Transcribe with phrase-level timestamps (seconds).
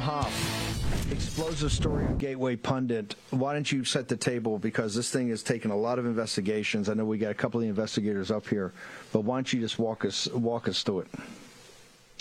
[0.00, 3.14] Hoft, explosive story of Gateway Pundit.
[3.30, 4.58] Why don't you set the table?
[4.58, 6.88] Because this thing has taken a lot of investigations.
[6.88, 8.72] I know we got a couple of investigators up here,
[9.12, 11.08] but why don't you just walk us walk us through it?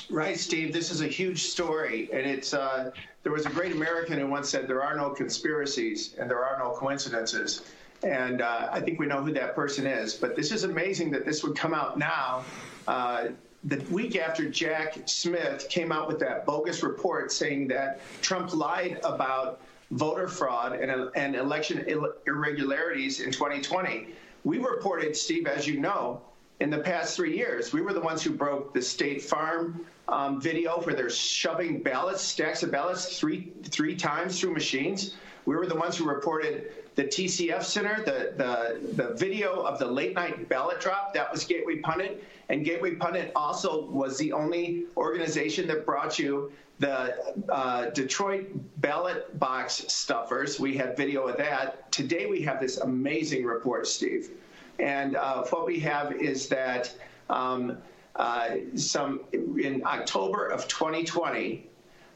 [0.09, 0.73] Right, Steve.
[0.73, 2.53] This is a huge story, and it's.
[2.53, 2.91] Uh,
[3.23, 6.59] there was a great American who once said, "There are no conspiracies, and there are
[6.59, 7.61] no coincidences."
[8.03, 10.15] And uh, I think we know who that person is.
[10.15, 12.43] But this is amazing that this would come out now.
[12.87, 13.27] Uh,
[13.65, 18.99] the week after Jack Smith came out with that bogus report saying that Trump lied
[19.03, 21.85] about voter fraud and, and election
[22.25, 24.09] irregularities in 2020.
[24.43, 26.21] We reported, Steve, as you know,
[26.59, 30.41] in the past three years, we were the ones who broke the State Farm um,
[30.41, 35.15] video where they're shoving ballots, stacks of ballots, three three times through machines.
[35.45, 39.85] We were the ones who reported the TCF Center, the the the video of the
[39.85, 41.13] late night ballot drop.
[41.13, 46.51] That was Gateway Pundit, and Gateway Pundit also was the only organization that brought you
[46.79, 47.15] the
[47.49, 50.59] uh, Detroit ballot box stuffers.
[50.59, 51.91] We had video of that.
[51.91, 54.31] Today we have this amazing report, Steve,
[54.79, 56.93] and uh, what we have is that.
[57.29, 57.77] Um,
[58.15, 61.69] uh, some in October of 2020,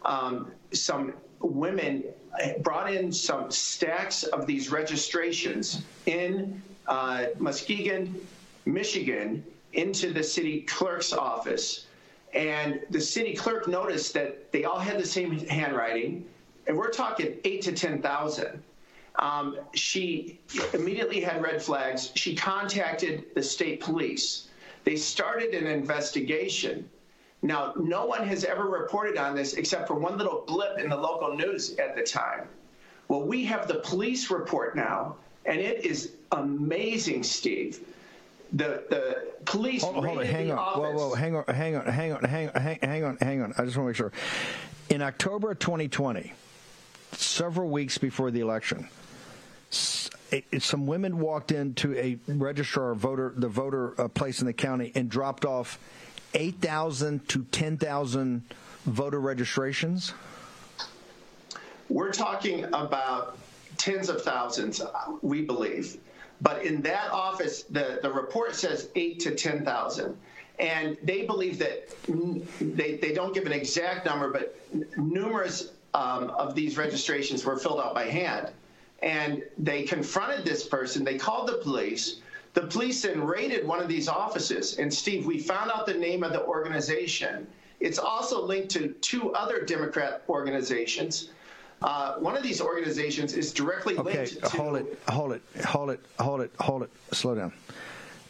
[0.04, 2.04] um, some women
[2.62, 8.14] brought in some stacks of these registrations in uh, Muskegon,
[8.66, 11.88] Michigan, into the city clerk's office.
[12.34, 16.26] And the city clerk noticed that they all had the same handwriting,
[16.68, 18.64] and we're talking eight to 10,000.
[19.20, 20.40] Um, she
[20.74, 22.12] immediately had red flags.
[22.16, 24.48] She contacted the state police.
[24.84, 26.90] They started an investigation.
[27.44, 30.96] Now, no one has ever reported on this except for one little blip in the
[30.96, 32.48] local news at the time.
[33.08, 37.86] Well, we have the police report now, and it is amazing, Steve.
[38.54, 39.82] The the police.
[39.84, 40.58] Hold, hold on, hang on.
[40.58, 40.80] Office.
[40.80, 43.54] Whoa, whoa, hang on, hang on, hang on, hang on, hang on, hang on.
[43.58, 44.12] I just want to make sure.
[44.90, 46.34] In October of 2020,
[47.14, 48.88] several weeks before the election,
[50.60, 55.10] some women walked into a registrar voter, the voter uh, place in the county, and
[55.10, 55.80] dropped off
[56.34, 58.44] 8,000 to 10,000
[58.86, 60.14] voter registrations.
[61.90, 63.38] We're talking about
[63.78, 64.82] tens of thousands,
[65.22, 65.98] we believe.
[66.44, 70.18] But in that office, the, the report says eight to 10,000.
[70.60, 71.90] And they believe that
[72.60, 74.56] they, they don't give an exact number, but
[74.98, 78.52] numerous um, of these registrations were filled out by hand
[79.04, 81.04] and they confronted this person.
[81.04, 82.22] They called the police.
[82.54, 84.78] The police then raided one of these offices.
[84.78, 87.46] And Steve, we found out the name of the organization.
[87.82, 91.30] It's also linked to two other Democrat organizations.
[91.84, 94.50] Uh, one of these organizations is directly okay, linked to.
[94.50, 96.90] Hold it, hold it, hold it, hold it, hold it.
[97.12, 97.52] Slow down.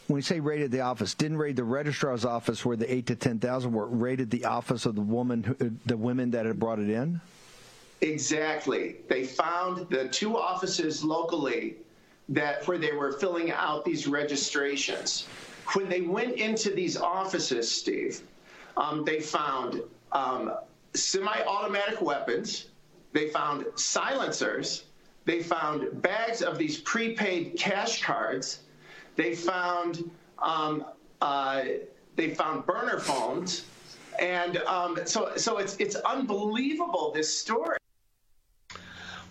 [0.07, 3.15] When you say raided the office, didn't raid the registrar's office where the eight to
[3.15, 3.85] ten thousand were.
[3.85, 7.21] Raided the office of the woman, who, the women that had brought it in.
[8.01, 8.97] Exactly.
[9.07, 11.75] They found the two offices locally
[12.29, 15.27] that where they were filling out these registrations.
[15.73, 18.21] When they went into these offices, Steve,
[18.75, 19.81] um, they found
[20.11, 20.53] um,
[20.93, 22.67] semi-automatic weapons.
[23.13, 24.85] They found silencers.
[25.25, 28.59] They found bags of these prepaid cash cards.
[29.15, 30.09] They found
[30.39, 30.85] um,
[31.21, 31.63] uh,
[32.15, 33.65] they found burner phones,
[34.19, 37.77] and um, so so it's it's unbelievable this story.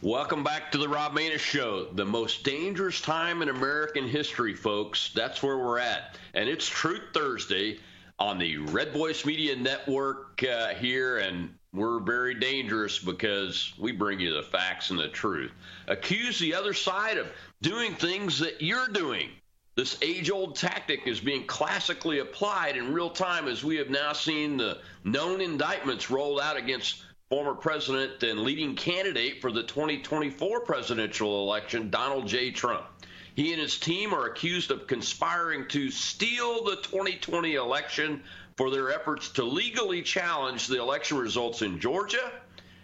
[0.00, 5.12] Welcome back to the Rob Maness Show, the most dangerous time in American history, folks.
[5.14, 6.16] That's where we're at.
[6.34, 7.78] And it's Truth Thursday
[8.18, 14.20] on the Red Voice Media Network uh, here, and we're very dangerous because we bring
[14.20, 15.50] you the facts and the truth.
[15.88, 17.26] Accuse the other side of
[17.62, 19.30] doing things that you're doing.
[19.74, 24.12] This age old tactic is being classically applied in real time as we have now
[24.12, 30.60] seen the known indictments rolled out against former president and leading candidate for the 2024
[30.60, 32.50] presidential election, Donald J.
[32.50, 32.84] Trump.
[33.34, 38.22] He and his team are accused of conspiring to steal the 2020 election
[38.56, 42.32] for their efforts to legally challenge the election results in Georgia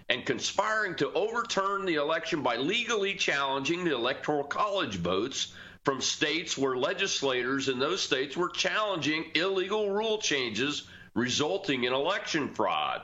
[0.08, 5.52] and conspiring to overturn the election by legally challenging the electoral college votes
[5.84, 12.54] from states where legislators in those states were challenging illegal rule changes resulting in election
[12.54, 13.02] fraud.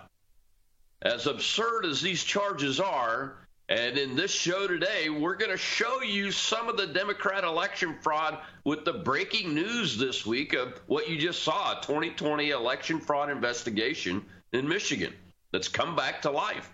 [1.03, 3.37] As absurd as these charges are,
[3.69, 7.97] and in this show today, we're going to show you some of the Democrat election
[8.03, 13.01] fraud with the breaking news this week of what you just saw a 2020 election
[13.01, 15.15] fraud investigation in Michigan
[15.51, 16.71] that's come back to life.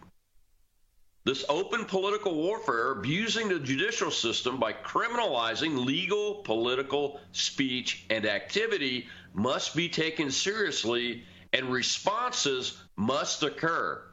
[1.25, 9.07] This open political warfare abusing the judicial system by criminalizing legal political speech and activity
[9.33, 11.23] must be taken seriously,
[11.53, 14.10] and responses must occur.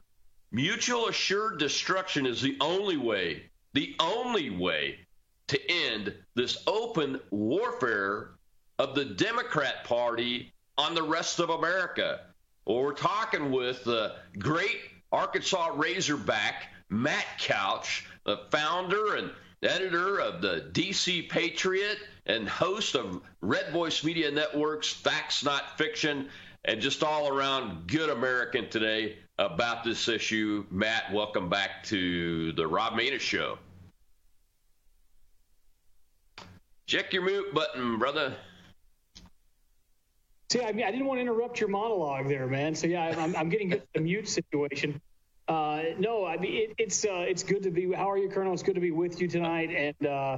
[0.51, 4.97] Mutual assured destruction is the only way, the only way
[5.47, 8.31] to end this open warfare
[8.79, 12.21] of the Democrat Party on the rest of America.
[12.65, 14.79] Well, we're talking with the great
[15.11, 19.31] Arkansas Razorback, Matt Couch, the founder and
[19.63, 26.29] editor of the DC Patriot and host of Red Voice Media Network's Facts Not Fiction,
[26.63, 30.65] and just all around good American today about this issue.
[30.71, 33.59] Matt, welcome back to the Rob Maness Show.
[36.87, 38.35] Check your mute button, brother.
[40.49, 42.73] See, I, I didn't want to interrupt your monologue there, man.
[42.73, 45.01] So yeah, I'm, I'm getting the mute situation.
[45.47, 47.91] Uh, no, I mean it, it's uh, it's good to be.
[47.93, 48.53] How are you, Colonel?
[48.53, 49.69] It's good to be with you tonight.
[49.69, 50.37] And uh,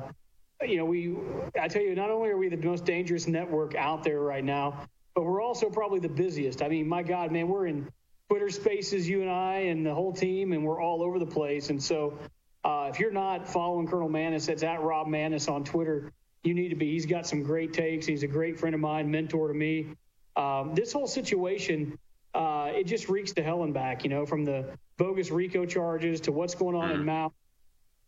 [0.63, 1.16] you know, we
[1.60, 4.88] I tell you, not only are we the most dangerous network out there right now,
[5.16, 6.62] but we're also probably the busiest.
[6.62, 7.88] I mean, my God, man, we're in
[8.30, 11.72] Twitter Spaces, you and I, and the whole team, and we're all over the place.
[11.72, 12.20] And so,
[12.64, 16.12] uh, if you're not following Colonel Maness, it's at Rob Maness on Twitter.
[16.44, 16.92] You need to be.
[16.92, 18.06] He's got some great takes.
[18.06, 19.96] He's a great friend of mine, mentor to me.
[20.36, 21.98] Um, this whole situation,
[22.36, 24.04] uh, it just reeks to hell and back.
[24.04, 27.34] You know, from the bogus RICO charges to what's going on in Mount.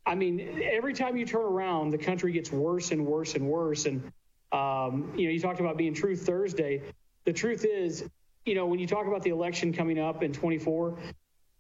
[0.06, 3.86] I mean, every time you turn around, the country gets worse and worse and worse.
[3.86, 4.12] And
[4.52, 6.84] um, you know, you talked about being Truth Thursday.
[7.26, 8.08] The truth is,
[8.46, 10.98] you know, when you talk about the election coming up in 24,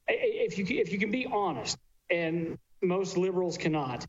[0.07, 1.77] if you if you can be honest,
[2.09, 4.05] and most liberals cannot,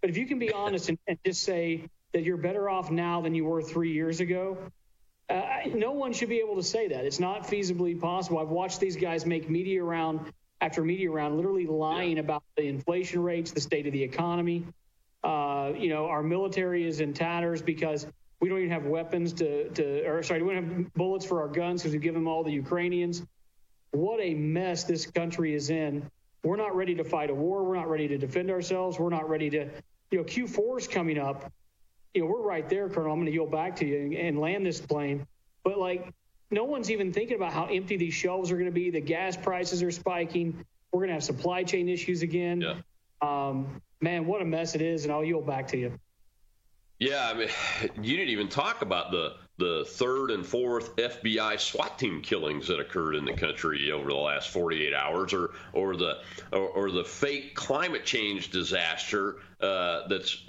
[0.00, 3.20] but if you can be honest and, and just say that you're better off now
[3.20, 4.58] than you were three years ago,
[5.28, 5.42] uh,
[5.74, 7.04] no one should be able to say that.
[7.04, 8.38] It's not feasibly possible.
[8.38, 12.22] I've watched these guys make media round after media round, literally lying yeah.
[12.22, 14.66] about the inflation rates, the state of the economy.
[15.22, 18.06] Uh, you know, our military is in tatters because
[18.40, 21.48] we don't even have weapons to, to or sorry, we don't have bullets for our
[21.48, 23.22] guns because we give them all the Ukrainians.
[23.92, 26.08] What a mess this country is in.
[26.42, 27.64] We're not ready to fight a war.
[27.64, 28.98] We're not ready to defend ourselves.
[28.98, 29.68] We're not ready to,
[30.10, 31.52] you know, Q4 is coming up.
[32.14, 33.12] You know, we're right there, Colonel.
[33.12, 35.26] I'm going to yield back to you and, and land this plane.
[35.62, 36.12] But like,
[36.50, 38.90] no one's even thinking about how empty these shelves are going to be.
[38.90, 40.64] The gas prices are spiking.
[40.92, 42.62] We're going to have supply chain issues again.
[42.62, 42.80] Yeah.
[43.20, 45.04] Um, man, what a mess it is.
[45.04, 45.98] And I'll yield back to you.
[47.00, 47.48] Yeah, I mean,
[48.02, 52.80] you didn't even talk about the the third and fourth FBI SWAT team killings that
[52.80, 56.18] occurred in the country over the last 48 hours, or or the
[56.52, 60.46] or, or the fake climate change disaster uh, that's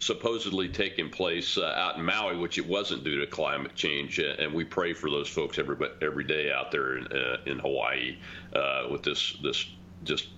[0.00, 4.34] supposedly taking place uh, out in Maui, which it wasn't due to climate change, uh,
[4.38, 8.18] and we pray for those folks every every day out there in, uh, in Hawaii
[8.54, 9.66] uh, with this this
[10.04, 10.28] just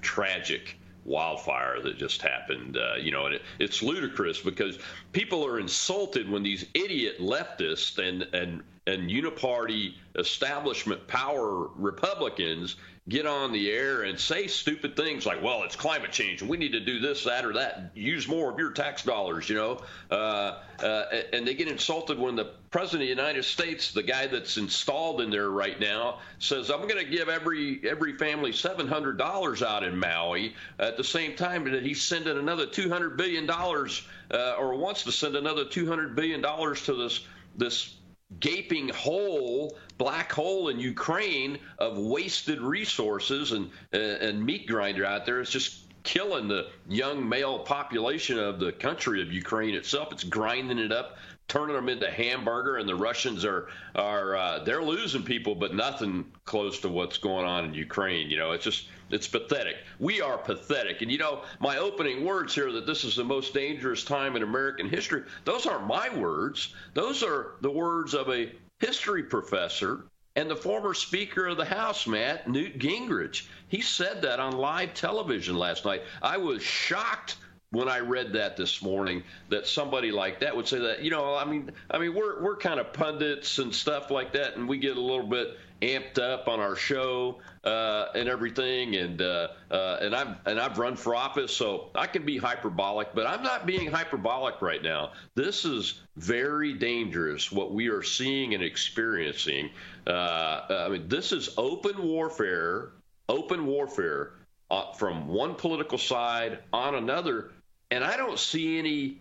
[0.00, 2.76] tragic wildfire that just happened.
[2.76, 4.78] Uh, you know, and it, it's ludicrous because
[5.12, 12.76] people are insulted when these idiot leftists and and and uniparty establishment power Republicans
[13.08, 16.70] get on the air and say stupid things like, well, it's climate change we need
[16.72, 17.90] to do this, that, or that.
[17.94, 19.80] Use more of your tax dollars, you know.
[20.10, 24.28] Uh, uh, and they get insulted when the president of the United States, the guy
[24.28, 29.66] that's installed in there right now, says, I'm going to give every every family $700
[29.66, 34.76] out in Maui at the same time that he's sending another $200 billion uh, or
[34.76, 37.96] wants to send another $200 billion to this this
[38.40, 45.40] gaping hole, black hole in Ukraine of wasted resources and and meat grinder out there.
[45.40, 50.12] It's just killing the young male population of the country of Ukraine itself.
[50.12, 51.16] It's grinding it up,
[51.48, 56.24] turning them into hamburger, and the Russians are are uh, they're losing people, but nothing
[56.44, 58.30] close to what's going on in Ukraine.
[58.30, 59.76] You know, it's just it's pathetic.
[59.98, 61.02] We are pathetic.
[61.02, 64.42] And you know, my opening words here that this is the most dangerous time in
[64.42, 66.74] American history, those aren't my words.
[66.94, 70.04] Those are the words of a history professor
[70.34, 73.46] and the former Speaker of the House, Matt, Newt Gingrich.
[73.68, 76.02] He said that on live television last night.
[76.22, 77.36] I was shocked
[77.72, 81.02] when I read that this morning that somebody like that would say that.
[81.02, 84.56] You know, I mean, I mean, we're we're kind of pundits and stuff like that,
[84.56, 89.20] and we get a little bit amped up on our show uh, and everything, and
[89.20, 93.26] uh, uh, and I've and I've run for office, so I can be hyperbolic, but
[93.26, 95.12] I'm not being hyperbolic right now.
[95.34, 99.70] This is very dangerous what we are seeing and experiencing.
[100.06, 102.90] Uh, I mean, this is open warfare,
[103.28, 104.34] open warfare
[104.72, 107.50] uh, from one political side on another,
[107.92, 109.18] and I don't see any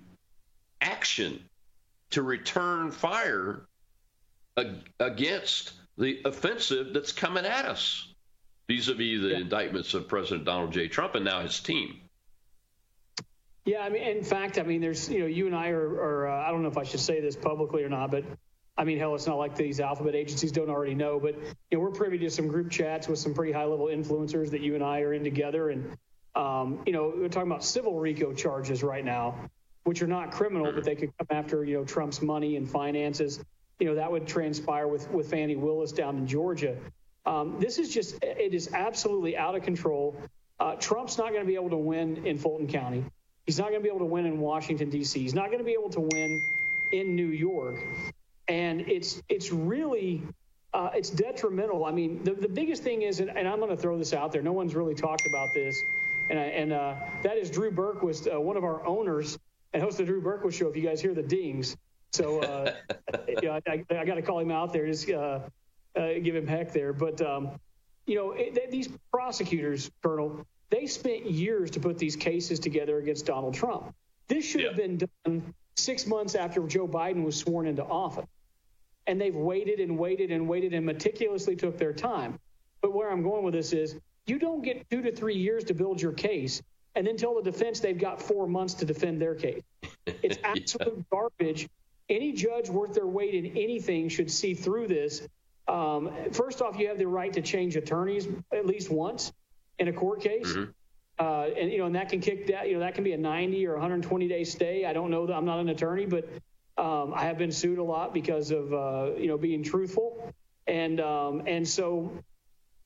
[0.80, 1.44] action
[2.12, 3.68] to return fire
[4.98, 8.08] against the offensive that's coming at us
[8.70, 9.38] vis-a-vis the yeah.
[9.40, 10.88] indictments of President Donald J.
[10.88, 12.00] Trump and now his team.
[13.66, 16.28] Yeah, I mean, in fact, I mean, there's, you know, you and I are, are
[16.30, 18.24] uh, I don't know if I should say this publicly or not, but
[18.78, 21.80] I mean, hell, it's not like these alphabet agencies don't already know, but you know,
[21.80, 24.84] we're privy to some group chats with some pretty high level influencers that you and
[24.84, 25.72] I are in together.
[25.72, 25.98] And,
[26.36, 29.36] um, you know, we're talking about civil RICO charges right now,
[29.84, 33.44] which are not criminal, but they could come after, you know, Trump's money and finances.
[33.80, 36.78] You know, that would transpire with, with Fani Willis down in Georgia.
[37.26, 40.16] Um, this is just, it is absolutely out of control.
[40.60, 43.04] Uh, Trump's not going to be able to win in Fulton County.
[43.46, 45.20] He's not going to be able to win in Washington, D.C.
[45.20, 46.42] He's not going to be able to win
[46.92, 47.78] in New York
[48.52, 50.22] and it's it's really
[50.74, 51.86] uh, it's detrimental.
[51.86, 54.32] I mean, the, the biggest thing is, and, and I'm going to throw this out
[54.32, 54.42] there.
[54.42, 55.82] No one's really talked about this,
[56.32, 59.38] and I, and uh, that is Drew Berquist, uh, one of our owners
[59.74, 60.70] and host of the Drew Berquist show.
[60.70, 61.76] If you guys hear the dings,
[62.14, 62.74] so uh,
[63.44, 65.42] yeah, I, I got to call him out there, just uh,
[65.96, 66.94] uh, give him heck there.
[66.94, 67.52] But um,
[68.06, 73.26] you know, it, these prosecutors, Colonel, they spent years to put these cases together against
[73.26, 73.94] Donald Trump.
[74.30, 74.68] This should yeah.
[74.68, 78.26] have been done six months after Joe Biden was sworn into office.
[79.06, 82.40] And they've waited and waited and waited and meticulously took their time.
[82.82, 85.74] But where I'm going with this is you don't get two to three years to
[85.74, 86.62] build your case
[86.96, 89.62] and then tell the defense they've got four months to defend their case.
[90.06, 91.04] It's absolute yeah.
[91.12, 91.70] garbage.
[92.10, 95.22] Any judge worth their weight in anything should see through this.
[95.68, 99.32] Um, first off, you have the right to change attorneys at least once
[99.80, 100.48] in a court case.
[100.48, 100.72] Mm-hmm.
[101.20, 102.68] Uh, and you know, and that can kick that.
[102.68, 104.86] You know, that can be a 90 or 120 day stay.
[104.86, 106.28] I don't know that I'm not an attorney, but
[106.78, 110.34] um, I have been sued a lot because of uh, you know being truthful,
[110.68, 112.12] and um, and so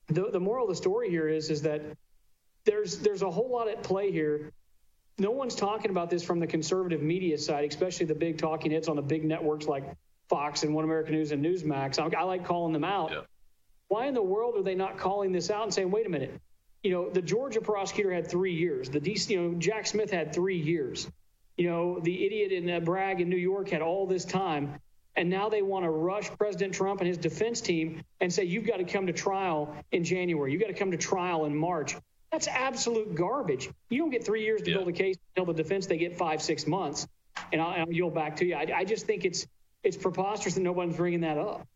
[0.08, 1.82] the the moral of the story here is is that
[2.64, 4.52] there's there's a whole lot at play here.
[5.18, 8.88] No one's talking about this from the conservative media side, especially the big talking heads
[8.88, 9.84] on the big networks like
[10.28, 11.98] Fox and One American News and Newsmax.
[11.98, 13.12] I, I like calling them out.
[13.12, 13.20] Yeah.
[13.88, 16.38] Why in the world are they not calling this out and saying, wait a minute,
[16.82, 18.90] you know, the Georgia prosecutor had three years.
[18.90, 21.08] The DC, you know, Jack Smith had three years.
[21.56, 24.80] You know, the idiot in uh, Bragg in New York had all this time.
[25.16, 28.66] And now they want to rush President Trump and his defense team and say, you've
[28.66, 30.52] got to come to trial in January.
[30.52, 31.96] You've got to come to trial in March.
[32.30, 33.70] That's absolute garbage.
[33.88, 34.76] You don't get three years to yeah.
[34.76, 35.16] build a case.
[35.34, 37.06] until the defense they get five, six months.
[37.50, 38.54] And I'll, I'll yield back to you.
[38.54, 39.46] I, I just think it's
[39.82, 41.66] it's preposterous that nobody's bringing that up.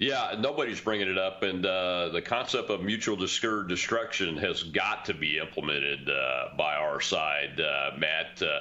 [0.00, 5.14] Yeah, nobody's bringing it up, and uh, the concept of mutual destruction has got to
[5.14, 8.42] be implemented uh, by our side, uh, Matt.
[8.42, 8.60] Uh,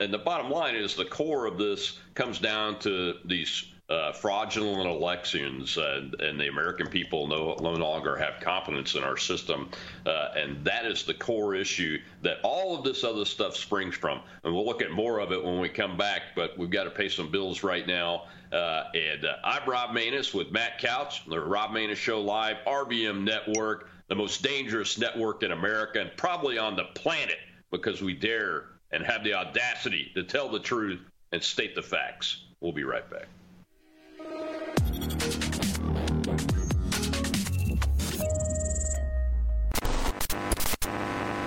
[0.00, 4.88] and the bottom line is the core of this comes down to these uh, fraudulent
[4.88, 9.68] elections, and, and, the American people no, no, longer have confidence in our system.
[10.06, 14.22] Uh, and that is the core issue that all of this other stuff springs from.
[14.42, 16.90] And we'll look at more of it when we come back, but we've got to
[16.90, 18.24] pay some bills right now.
[18.50, 23.22] Uh, and uh, I'm Rob Maness with Matt Couch, the Rob Maness Show Live, RVM
[23.22, 27.38] Network, the most dangerous network in America and probably on the planet
[27.70, 31.00] because we dare and have the audacity to tell the truth
[31.32, 32.44] and state the facts.
[32.60, 33.26] We'll be right back.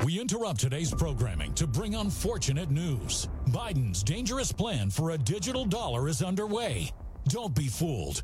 [0.07, 3.27] We interrupt today's programming to bring unfortunate news.
[3.49, 6.91] Biden's dangerous plan for a digital dollar is underway.
[7.27, 8.23] Don't be fooled.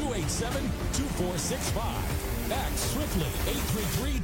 [0.00, 0.62] 287
[0.94, 2.52] 2465.
[2.52, 4.20] Act swiftly 833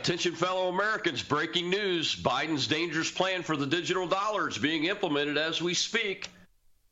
[0.00, 2.16] Attention, fellow Americans, breaking news.
[2.16, 6.30] Biden's dangerous plan for the digital dollar is being implemented as we speak.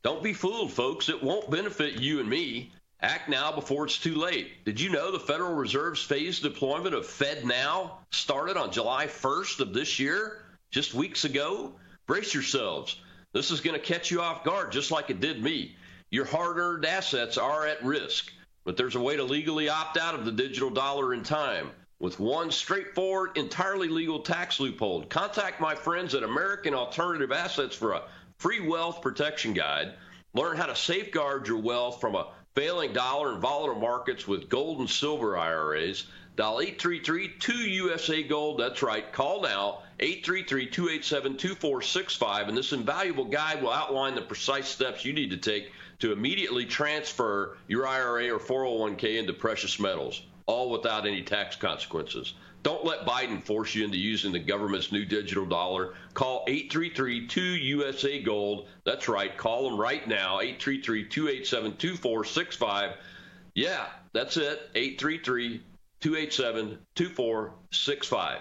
[0.03, 1.09] Don't be fooled, folks.
[1.09, 2.71] It won't benefit you and me.
[3.01, 4.63] Act now before it's too late.
[4.63, 9.73] Did you know the Federal Reserve's phased deployment of FedNow started on July 1st of
[9.73, 10.43] this year?
[10.69, 11.73] just weeks ago?
[12.05, 12.95] Brace yourselves.
[13.33, 15.75] This is going to catch you off guard, just like it did me.
[16.11, 18.31] Your hard earned assets are at risk,
[18.65, 22.19] but there's a way to legally opt out of the digital dollar in time with
[22.19, 25.03] one straightforward, entirely legal tax loophole.
[25.03, 28.03] Contact my friends at American Alternative Assets for a
[28.37, 29.93] free wealth protection guide.
[30.33, 34.79] Learn how to safeguard your wealth from a failing dollar and volatile markets with gold
[34.79, 36.05] and silver IRAs.
[36.35, 38.59] Dial 833-2USA Gold.
[38.61, 39.11] That's right.
[39.11, 45.37] Call now 833-287-2465 and this invaluable guide will outline the precise steps you need to
[45.37, 51.55] take to immediately transfer your IRA or 401k into precious metals, all without any tax
[51.55, 52.33] consequences.
[52.63, 55.93] Don't let Biden force you into using the government's new digital dollar.
[56.15, 58.67] Call 833-2USA Gold.
[58.83, 59.37] That's right.
[59.37, 60.39] Call them right now.
[60.39, 62.95] 833-287-2465.
[63.53, 64.73] Yeah, that's it.
[66.01, 68.39] 833-287-2465.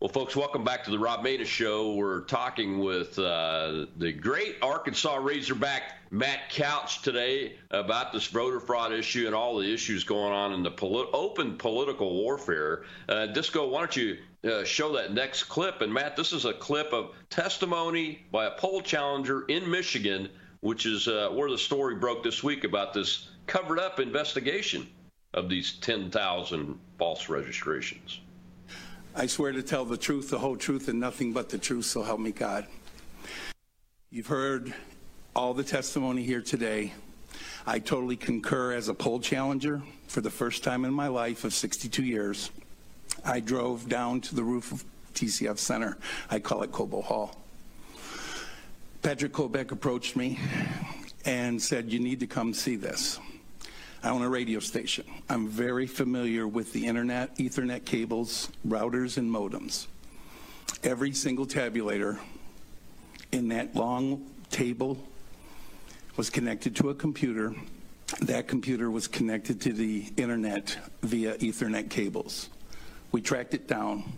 [0.00, 1.92] Well, folks, welcome back to the Rob Maness Show.
[1.92, 8.94] We're talking with uh, the great Arkansas Razorback Matt Couch today about this voter fraud
[8.94, 12.84] issue and all the issues going on in the poli- open political warfare.
[13.10, 14.16] Uh, Disco, why don't you
[14.50, 15.82] uh, show that next clip?
[15.82, 20.30] And Matt, this is a clip of testimony by a poll challenger in Michigan,
[20.60, 24.88] which is uh, where the story broke this week about this covered up investigation
[25.34, 28.20] of these 10,000 false registrations.
[29.14, 32.02] I swear to tell the truth, the whole truth, and nothing but the truth, so
[32.02, 32.66] help me God.
[34.08, 34.72] You've heard
[35.34, 36.92] all the testimony here today.
[37.66, 41.52] I totally concur as a poll challenger for the first time in my life of
[41.52, 42.52] 62 years.
[43.24, 45.98] I drove down to the roof of TCF Center.
[46.30, 47.36] I call it Cobo Hall.
[49.02, 50.38] Patrick Colbeck approached me
[51.24, 53.18] and said, You need to come see this.
[54.02, 55.04] I own a radio station.
[55.28, 59.88] I'm very familiar with the internet, Ethernet cables, routers, and modems.
[60.82, 62.18] Every single tabulator
[63.30, 64.96] in that long table
[66.16, 67.54] was connected to a computer.
[68.22, 72.48] That computer was connected to the internet via Ethernet cables.
[73.12, 74.10] We tracked it down.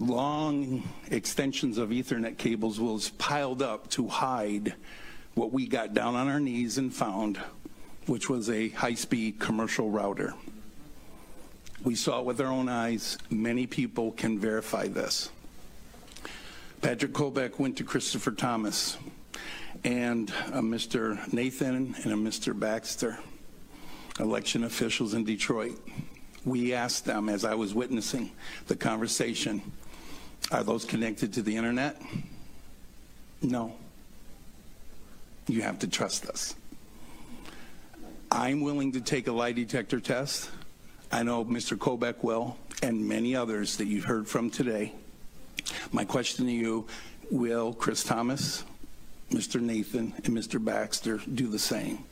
[0.00, 4.74] Long extensions of Ethernet cables was piled up to hide
[5.34, 7.38] what we got down on our knees and found
[8.06, 10.34] which was a high-speed commercial router.
[11.82, 13.16] We saw it with our own eyes.
[13.30, 15.30] Many people can verify this.
[16.82, 18.98] Patrick Colbeck went to Christopher Thomas
[19.84, 21.32] and a Mr.
[21.32, 22.58] Nathan and a Mr.
[22.58, 23.18] Baxter,
[24.18, 25.78] election officials in Detroit.
[26.44, 28.32] We asked them, as I was witnessing
[28.66, 29.62] the conversation,
[30.50, 32.00] are those connected to the internet?
[33.42, 33.74] No.
[35.48, 36.54] You have to trust us.
[38.32, 40.50] I'm willing to take a lie detector test.
[41.10, 41.76] I know Mr.
[41.76, 44.92] Colbeck will, and many others that you've heard from today.
[45.90, 46.86] My question to you
[47.32, 48.62] will Chris Thomas,
[49.32, 49.60] Mr.
[49.60, 50.64] Nathan, and Mr.
[50.64, 52.04] Baxter do the same?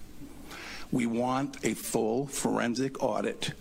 [0.90, 3.52] We want a full forensic audit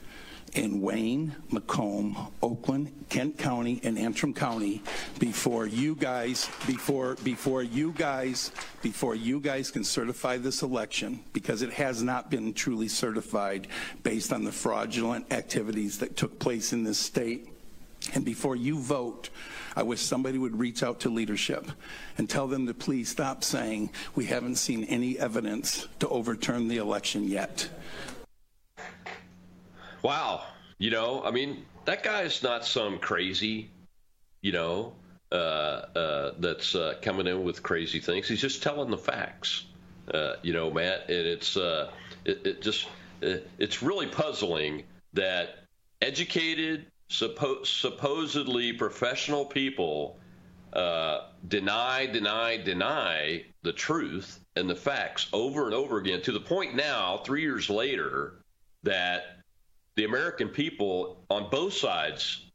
[0.54, 4.82] in Wayne, Macomb, Oakland, Kent County, and Antrim County
[5.20, 11.62] before you guys, before before you guys, before you guys can certify this election, because
[11.62, 13.68] it has not been truly certified
[14.04, 17.50] based on the fraudulent activities that took place in this state.
[18.14, 19.30] And before you vote,
[19.76, 21.70] I wish somebody would reach out to leadership
[22.18, 26.78] and tell them to please stop saying we haven't seen any evidence to overturn the
[26.78, 27.70] election yet.
[30.02, 30.44] Wow.
[30.80, 33.70] You know, I mean, that guy is not some crazy,
[34.42, 34.94] you know,
[35.32, 38.28] uh, uh, that's uh, coming in with crazy things.
[38.28, 39.66] He's just telling the facts,
[40.14, 41.10] uh, you know, Matt.
[41.10, 41.92] And it's uh,
[42.26, 42.88] it, it, just
[43.22, 44.84] it, it's really puzzling
[45.14, 45.64] that
[46.02, 50.20] educated, suppo- supposedly professional people
[50.74, 56.40] uh, deny, deny, deny the truth and the facts over and over again to the
[56.40, 58.36] point now, three years later,
[58.84, 59.37] that
[59.98, 62.46] the American people on both sides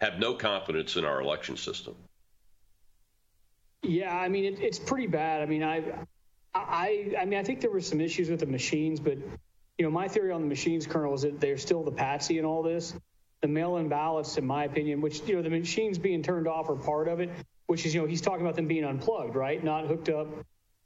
[0.00, 1.96] have no confidence in our election system.
[3.82, 5.42] Yeah, I mean it, it's pretty bad.
[5.42, 5.82] I mean, I,
[6.54, 9.18] I, I mean, I think there were some issues with the machines, but
[9.76, 12.44] you know, my theory on the machines, Colonel, is that they're still the patsy in
[12.44, 12.94] all this.
[13.40, 16.76] The mail-in ballots, in my opinion, which you know, the machines being turned off are
[16.76, 17.28] part of it.
[17.66, 19.62] Which is, you know, he's talking about them being unplugged, right?
[19.62, 20.28] Not hooked up.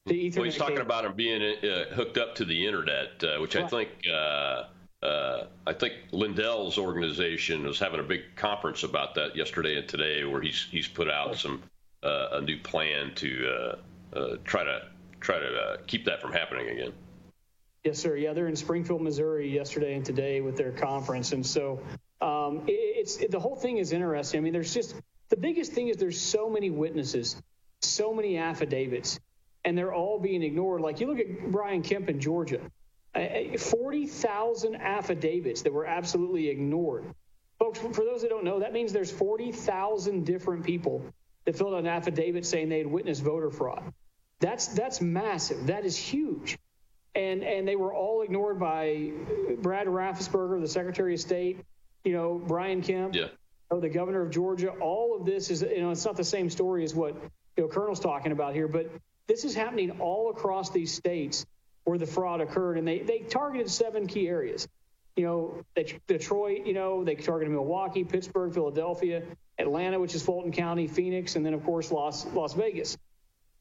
[0.06, 0.86] The Ethernet well, he's talking cable.
[0.86, 3.64] about them being uh, hooked up to the internet, uh, which right.
[3.64, 3.90] I think.
[4.10, 4.64] Uh,
[5.02, 10.24] uh, I think Lindell's organization was having a big conference about that yesterday and today,
[10.24, 11.62] where he's he's put out some
[12.02, 14.82] uh, a new plan to uh, uh try to
[15.20, 16.92] try to uh, keep that from happening again.
[17.84, 18.16] Yes, sir.
[18.16, 21.80] Yeah, they're in Springfield, Missouri, yesterday and today with their conference, and so
[22.20, 24.38] um, it, it's it, the whole thing is interesting.
[24.38, 24.96] I mean, there's just
[25.28, 27.40] the biggest thing is there's so many witnesses,
[27.82, 29.20] so many affidavits,
[29.64, 30.80] and they're all being ignored.
[30.80, 32.60] Like you look at Brian Kemp in Georgia,
[33.58, 37.04] 40,000 affidavits that were absolutely ignored.
[37.58, 41.02] Folks, for those that don't know, that means there's 40,000 different people
[41.44, 43.92] that filled out an affidavit saying they had witnessed voter fraud.
[44.40, 45.66] That's that's massive.
[45.66, 46.58] That is huge.
[47.14, 49.10] And and they were all ignored by
[49.58, 51.64] Brad Raffensperger, the Secretary of State,
[52.04, 53.28] you know, Brian Kemp, yeah.
[53.70, 54.68] the governor of Georgia.
[54.68, 57.16] All of this is, you know, it's not the same story as what
[57.56, 58.90] you know Colonel's talking about here, but
[59.26, 61.44] this is happening all across these states
[61.88, 64.68] where the fraud occurred, and they they targeted seven key areas.
[65.16, 65.64] You know,
[66.06, 69.22] Detroit, you know, they targeted Milwaukee, Pittsburgh, Philadelphia,
[69.58, 72.98] Atlanta, which is Fulton County, Phoenix, and then of course Las Las Vegas.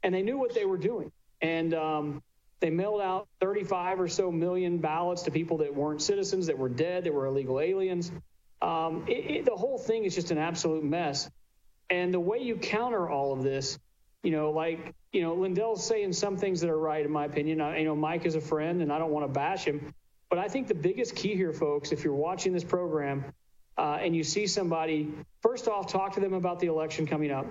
[0.03, 1.11] And they knew what they were doing,
[1.41, 2.21] and um,
[2.59, 6.69] they mailed out 35 or so million ballots to people that weren't citizens, that were
[6.69, 8.11] dead, that were illegal aliens.
[8.61, 11.29] Um, it, it, the whole thing is just an absolute mess.
[11.89, 13.79] And the way you counter all of this,
[14.23, 17.61] you know, like, you know, Lindell's saying some things that are right, in my opinion.
[17.61, 19.93] I, you know, Mike is a friend and I don't want to bash him.
[20.29, 23.23] But I think the biggest key here, folks, if you're watching this program
[23.77, 27.45] uh, and you see somebody, first off, talk to them about the election coming up.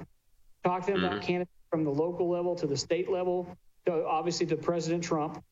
[0.64, 1.06] Talk to them mm-hmm.
[1.06, 3.56] about candidates from the local level to the state level
[3.88, 5.42] obviously to President Trump,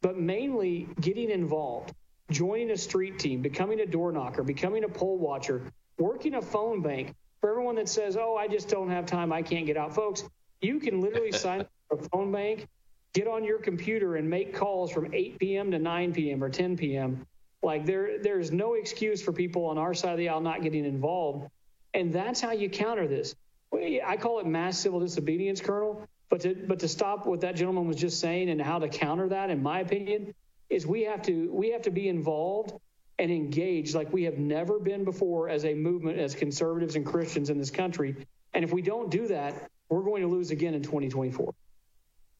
[0.00, 1.92] but mainly getting involved,
[2.30, 5.62] joining a street team, becoming a door knocker, becoming a poll watcher,
[5.98, 7.14] working a phone bank.
[7.40, 9.94] For everyone that says, oh, I just don't have time, I can't get out.
[9.94, 10.22] Folks,
[10.62, 12.68] you can literally sign up for a phone bank,
[13.12, 15.70] get on your computer and make calls from 8 p.m.
[15.72, 16.42] to 9 p.m.
[16.42, 17.26] or 10 p.m.
[17.62, 20.84] Like there, there's no excuse for people on our side of the aisle not getting
[20.84, 21.48] involved.
[21.94, 23.34] And that's how you counter this.
[23.74, 26.06] I call it mass civil disobedience, Colonel.
[26.28, 29.28] But to but to stop what that gentleman was just saying and how to counter
[29.28, 30.34] that, in my opinion,
[30.70, 32.72] is we have to we have to be involved
[33.18, 37.50] and engaged like we have never been before as a movement as conservatives and Christians
[37.50, 38.26] in this country.
[38.54, 41.54] And if we don't do that, we're going to lose again in 2024.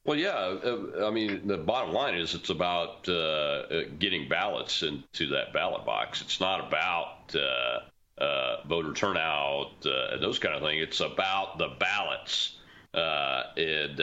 [0.04, 0.30] Well, yeah.
[0.30, 5.84] Uh, I mean, the bottom line is it's about uh, getting ballots into that ballot
[5.84, 6.22] box.
[6.22, 10.82] It's not about uh, uh voter turnout uh, and those kind of things.
[10.82, 12.56] It's about the ballots.
[12.92, 14.02] Uh, and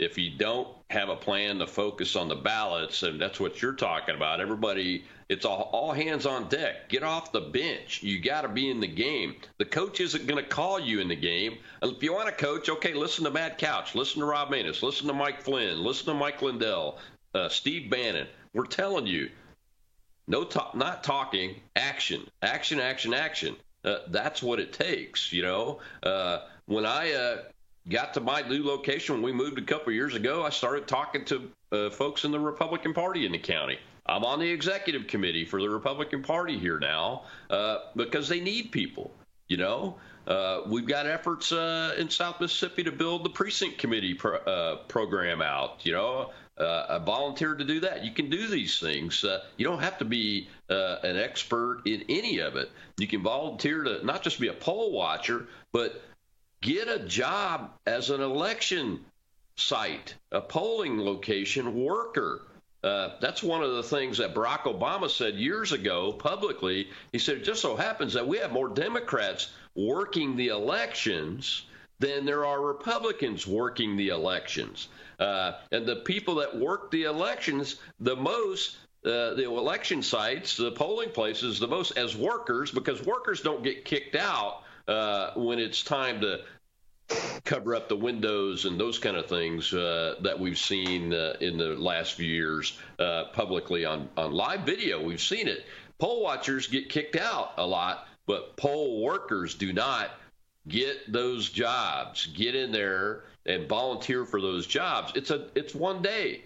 [0.00, 3.74] if you don't have a plan to focus on the ballots, and that's what you're
[3.74, 6.88] talking about, everybody, it's all, all hands on deck.
[6.88, 8.02] Get off the bench.
[8.02, 9.36] You got to be in the game.
[9.58, 11.58] The coach isn't going to call you in the game.
[11.82, 15.06] If you want to coach, okay, listen to Matt Couch, listen to Rob Maness, listen
[15.06, 16.98] to Mike Flynn, listen to Mike Lindell,
[17.34, 18.26] uh, Steve Bannon.
[18.54, 19.28] We're telling you,
[20.26, 23.54] no, talk, not talking, action, action, action, action.
[23.84, 25.32] Uh, that's what it takes.
[25.32, 27.36] You know, uh, when I uh,
[27.88, 31.24] got to my new location when we moved a couple years ago, I started talking
[31.26, 33.78] to uh, folks in the Republican Party in the county.
[34.06, 38.72] I'm on the executive committee for the Republican Party here now uh, because they need
[38.72, 39.12] people.
[39.48, 44.14] You know, uh, we've got efforts uh, in South Mississippi to build the precinct committee
[44.14, 45.84] pro- uh, program out.
[45.84, 48.04] You know, uh, I volunteered to do that.
[48.04, 49.24] You can do these things.
[49.56, 52.70] You don't have to be an expert in any of it.
[52.98, 56.00] You can volunteer to not just be a poll watcher, but
[56.62, 59.04] get a job as an election
[59.56, 62.42] site, a polling location worker.
[62.82, 66.88] Uh, that's one of the things that Barack Obama said years ago publicly.
[67.12, 71.66] He said, it just so happens that we have more Democrats working the elections
[71.98, 74.88] than there are Republicans working the elections.
[75.18, 80.72] Uh, and the people that work the elections the most, uh, the election sites, the
[80.72, 85.82] polling places, the most as workers, because workers don't get kicked out uh, when it's
[85.82, 86.40] time to
[87.44, 91.56] cover up the windows and those kind of things uh, that we've seen uh, in
[91.58, 95.02] the last few years uh, publicly on, on live video.
[95.02, 95.64] We've seen it.
[95.98, 100.10] Poll watchers get kicked out a lot, but poll workers do not
[100.66, 102.26] get those jobs.
[102.26, 105.12] Get in there and volunteer for those jobs.
[105.14, 106.42] It's a it's one day,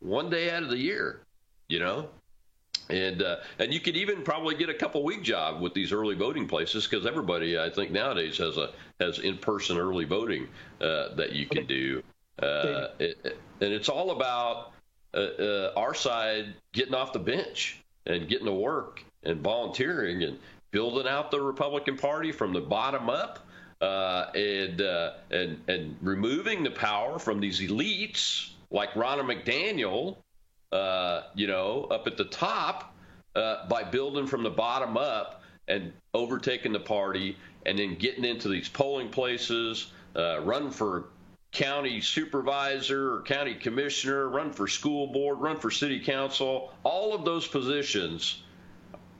[0.00, 1.20] one day out of the year,
[1.68, 2.08] you know
[2.88, 6.14] and uh, and you could even probably get a couple week job with these early
[6.14, 10.48] voting places because everybody I think nowadays has a has in person early voting
[10.80, 12.02] uh, that you can do,
[12.42, 14.72] uh, it, and it's all about
[15.14, 20.38] uh, uh, our side getting off the bench and getting to work and volunteering and
[20.70, 23.46] building out the Republican Party from the bottom up.
[23.80, 24.82] Uh, and
[25.30, 30.16] and and removing the power from these elites like Ronna McDaniel,
[30.72, 32.94] uh, you know, up at the top
[33.34, 38.48] uh, by building from the bottom up and overtaking the party and then getting into
[38.48, 41.06] these polling places, uh, run for
[41.52, 46.72] county supervisor or county commissioner, run for school board, run for city council.
[46.84, 48.42] All of those positions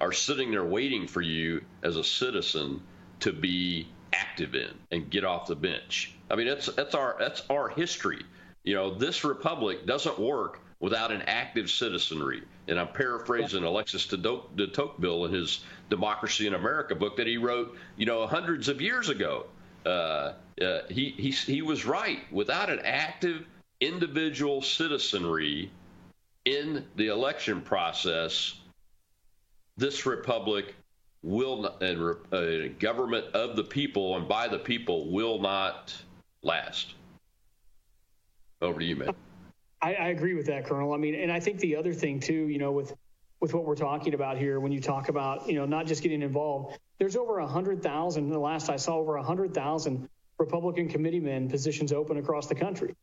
[0.01, 2.81] are sitting there waiting for you as a citizen
[3.21, 6.15] to be active in and get off the bench.
[6.31, 8.23] I mean, that's that's our that's our history.
[8.65, 12.43] You know, this republic doesn't work without an active citizenry.
[12.67, 17.77] And I'm paraphrasing Alexis de Tocqueville in his Democracy in America book that he wrote,
[17.97, 19.47] you know, hundreds of years ago.
[19.85, 22.21] Uh, uh, he, he, he was right.
[22.33, 23.47] Without an active
[23.81, 25.71] individual citizenry
[26.45, 28.55] in the election process,
[29.77, 30.75] this republic
[31.23, 35.95] will not, and uh, government of the people and by the people will not
[36.43, 36.95] last.
[38.63, 39.15] Over to you, man.
[39.83, 40.93] I, I agree with that, Colonel.
[40.93, 42.95] I mean, and I think the other thing too, you know, with
[43.41, 46.21] with what we're talking about here, when you talk about, you know, not just getting
[46.21, 48.29] involved, there's over a hundred thousand.
[48.29, 52.95] The last I saw, over a hundred thousand Republican committeemen positions open across the country,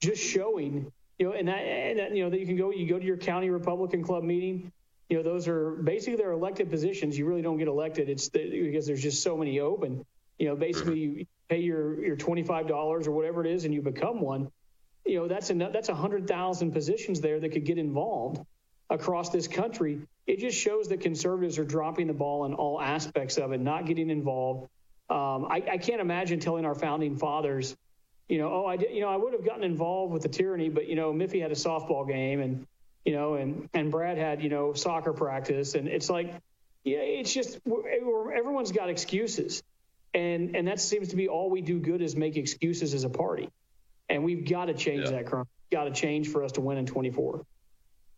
[0.00, 2.88] just showing, you know, and that, and that, you know, that you can go, you
[2.88, 4.72] go to your county Republican club meeting.
[5.10, 7.18] You know, those are basically they're elected positions.
[7.18, 8.08] You really don't get elected.
[8.08, 10.06] It's the, because there's just so many open.
[10.38, 11.18] You know, basically mm-hmm.
[11.18, 14.50] you pay your your twenty five dollars or whatever it is, and you become one
[15.04, 18.44] you know that's a that's hundred thousand positions there that could get involved
[18.90, 20.00] across this country.
[20.26, 23.86] It just shows that conservatives are dropping the ball in all aspects of it, not
[23.86, 24.68] getting involved.
[25.10, 27.76] Um, I, I, can't imagine telling our founding fathers,
[28.26, 30.70] you know, oh, I did, you know, I would have gotten involved with the tyranny,
[30.70, 32.66] but you know, Miffy had a softball game, and
[33.04, 36.32] you know, and and Brad had you know soccer practice, and it's like,
[36.84, 39.62] yeah, it's just everyone's got excuses,
[40.14, 43.10] and and that seems to be all we do good is make excuses as a
[43.10, 43.50] party
[44.08, 45.12] and we've got to change yeah.
[45.12, 45.48] that current.
[45.70, 47.44] Got to change for us to win in 24.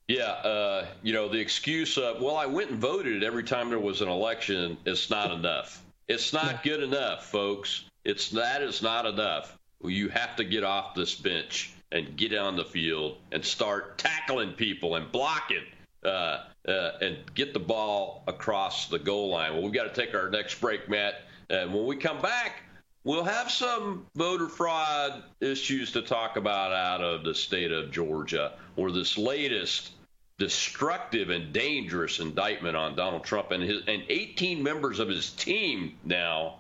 [0.09, 3.81] Yeah, uh, you know the excuse of well, I went and voted every time there
[3.81, 4.77] was an election.
[4.85, 5.83] It's not enough.
[6.09, 7.85] It's not good enough, folks.
[8.05, 9.59] It's that is not enough.
[9.83, 14.53] You have to get off this bench and get on the field and start tackling
[14.53, 15.65] people and blocking
[16.05, 19.55] uh, uh, and get the ball across the goal line.
[19.55, 21.23] Well, we've got to take our next break, Matt.
[21.51, 22.63] And when we come back,
[23.07, 28.55] We'll have some voter fraud issues to talk about out of the state of Georgia,
[28.75, 29.93] or this latest
[30.39, 35.97] destructive and dangerous indictment on Donald Trump and his and 18 members of his team
[36.03, 36.57] now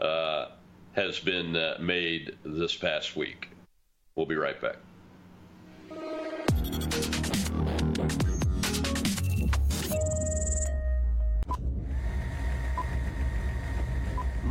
[0.00, 0.46] uh,
[0.94, 3.50] has been uh, made this past week.
[4.16, 4.78] We'll be right back.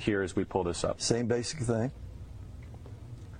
[0.00, 1.00] Here as we pull this up?
[1.00, 1.92] Same basic thing.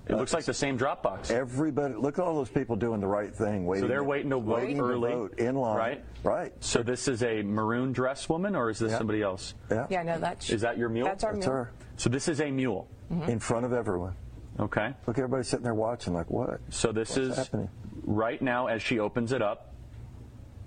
[0.09, 1.31] It looks like the same Dropbox.
[1.31, 3.65] Everybody, look at all those people doing the right thing.
[3.65, 5.77] Waiting, so they're waiting to vote waiting early, to vote in line.
[5.77, 6.05] Right.
[6.25, 6.53] Right.
[6.61, 8.99] So this is a maroon dress woman, or is this yeah.
[8.99, 9.55] somebody else?
[9.71, 9.87] Yeah.
[9.89, 10.03] Yeah.
[10.03, 10.51] No, that's.
[10.51, 11.07] Is that your mule?
[11.07, 11.57] That's our that's mule.
[11.57, 11.73] Her.
[11.97, 12.89] So this is a mule.
[13.13, 13.31] Mm-hmm.
[13.31, 14.15] In front of everyone.
[14.61, 14.95] Okay.
[15.07, 16.61] Look, everybody sitting there watching, like, what?
[16.69, 17.69] So this What's is happening?
[18.05, 19.75] right now as she opens it up.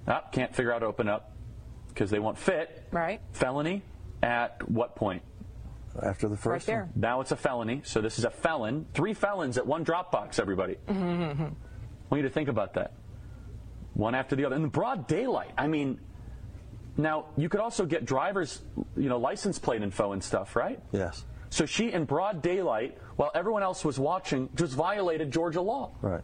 [0.08, 1.32] Ah, can't figure out to open up
[1.88, 2.86] because they won't fit.
[2.92, 3.22] Right.
[3.32, 3.82] Felony
[4.22, 5.22] at what point?
[6.02, 6.90] After the first right one.
[6.96, 7.82] Now it's a felony.
[7.84, 8.86] So this is a felon.
[8.94, 10.78] Three felons at one Dropbox, everybody.
[10.88, 11.44] Mm-hmm.
[11.44, 11.46] I
[12.10, 12.94] want you to think about that.
[13.94, 14.56] One after the other.
[14.56, 15.52] In the broad daylight.
[15.58, 16.00] I mean,
[16.98, 18.62] now you could also get driver's,
[18.96, 20.80] you know, license plate info and stuff, right?
[20.92, 21.26] Yes.
[21.50, 25.92] So she, in broad daylight, while everyone else was watching, just violated Georgia law.
[26.02, 26.24] Right.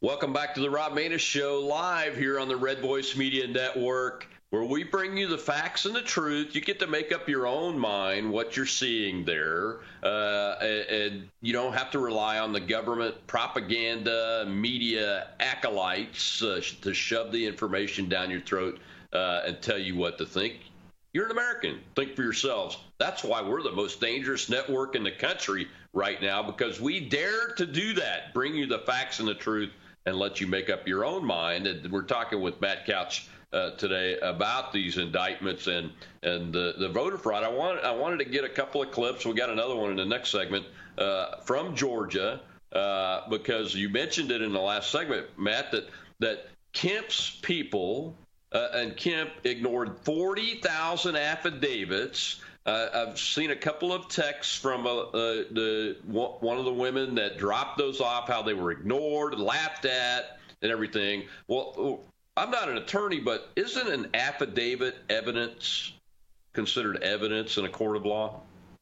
[0.00, 4.26] Welcome back to the Rob Maness Show, live here on the Red Voice Media Network,
[4.52, 6.54] where we bring you the facts and the truth.
[6.54, 11.54] You get to make up your own mind what you're seeing there, uh, and, you
[11.54, 18.10] don't have to rely on the government propaganda, media acolytes uh, to shove the information
[18.10, 18.78] down your throat
[19.14, 20.56] uh, and tell you what to think.
[21.14, 21.80] You're an American.
[21.96, 22.76] Think for yourselves.
[22.98, 27.48] That's why we're the most dangerous network in the country right now because we dare
[27.56, 28.34] to do that.
[28.34, 29.70] Bring you the facts and the truth
[30.04, 31.66] and let you make up your own mind.
[31.66, 35.90] And we're talking with Matt Couch uh, today about these indictments and
[36.22, 37.44] and the, the voter fraud.
[37.44, 39.24] I want I wanted to get a couple of clips.
[39.26, 40.66] We got another one in the next segment
[40.98, 42.40] uh, from Georgia
[42.72, 45.88] uh, because you mentioned it in the last segment, Matt, that
[46.20, 48.16] that Kemp's people
[48.52, 52.40] uh, and Kemp ignored 40,000 affidavits.
[52.64, 57.36] Uh, I've seen a couple of texts from uh, the one of the women that
[57.36, 61.24] dropped those off, how they were ignored, laughed at, and everything.
[61.48, 62.04] Well,
[62.36, 65.92] I'm not an attorney, but isn't an affidavit evidence
[66.52, 68.40] considered evidence in a court of law?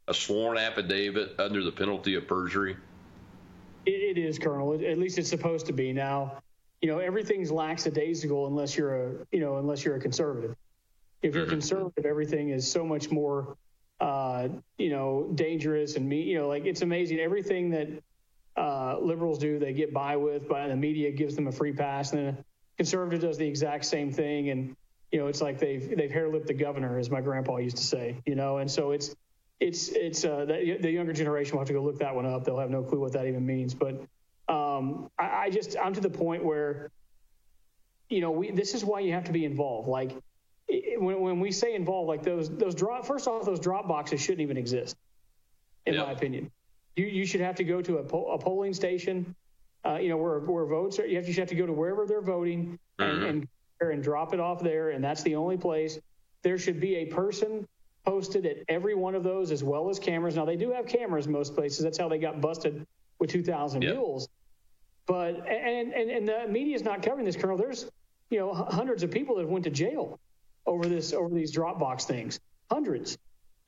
[0.09, 2.77] A sworn affidavit under the penalty of perjury?
[3.87, 4.75] it, it is, Colonel.
[4.75, 5.93] At least it's supposed to be.
[5.93, 6.43] Now,
[6.81, 10.57] you know, everything's lackadaisical unless you're a, you know, unless you're a conservative.
[11.23, 11.53] If you're mm-hmm.
[11.53, 13.57] conservative, everything is so much more,
[14.01, 17.19] uh, you know, dangerous and me, you know, like it's amazing.
[17.19, 17.89] Everything that
[18.57, 22.13] uh, liberals do, they get by with, but the media gives them a free pass,
[22.13, 22.45] and then
[22.81, 24.75] conservative does the exact same thing, and
[25.13, 27.83] you know, it's like they've they've hair lipped the governor, as my grandpa used to
[27.83, 29.15] say, you know, and so it's
[29.61, 32.45] it's it's uh, the, the younger generation will have to go look that one up.
[32.45, 34.01] They'll have no clue what that even means, but
[34.49, 36.91] um, I, I, just I'm to the point where,
[38.09, 39.87] you know, we this is why you have to be involved.
[39.87, 40.17] Like
[40.97, 44.41] when when we say involved, like those those drop first off those drop boxes shouldn't
[44.41, 44.97] even exist,
[45.85, 46.51] in my opinion.
[46.97, 49.35] You you should have to go to a, po- a polling station,
[49.85, 51.07] uh, you know, where where votes are.
[51.07, 53.03] You have, you have to go to wherever they're voting mm-hmm.
[53.03, 53.49] and, and
[53.81, 55.99] and drop it off there, and that's the only place.
[56.43, 57.67] There should be a person
[58.05, 60.37] posted at every one of those as well as cameras.
[60.37, 61.83] Now they do have cameras most places.
[61.83, 62.87] That's how they got busted
[63.19, 63.95] with 2,000 yep.
[63.95, 64.29] mules.
[65.07, 67.57] But and, and and the media is not covering this, Colonel.
[67.57, 67.91] There's
[68.31, 70.19] you know hundreds of people that went to jail
[70.67, 72.39] over this over these Dropbox things,
[72.71, 73.19] hundreds,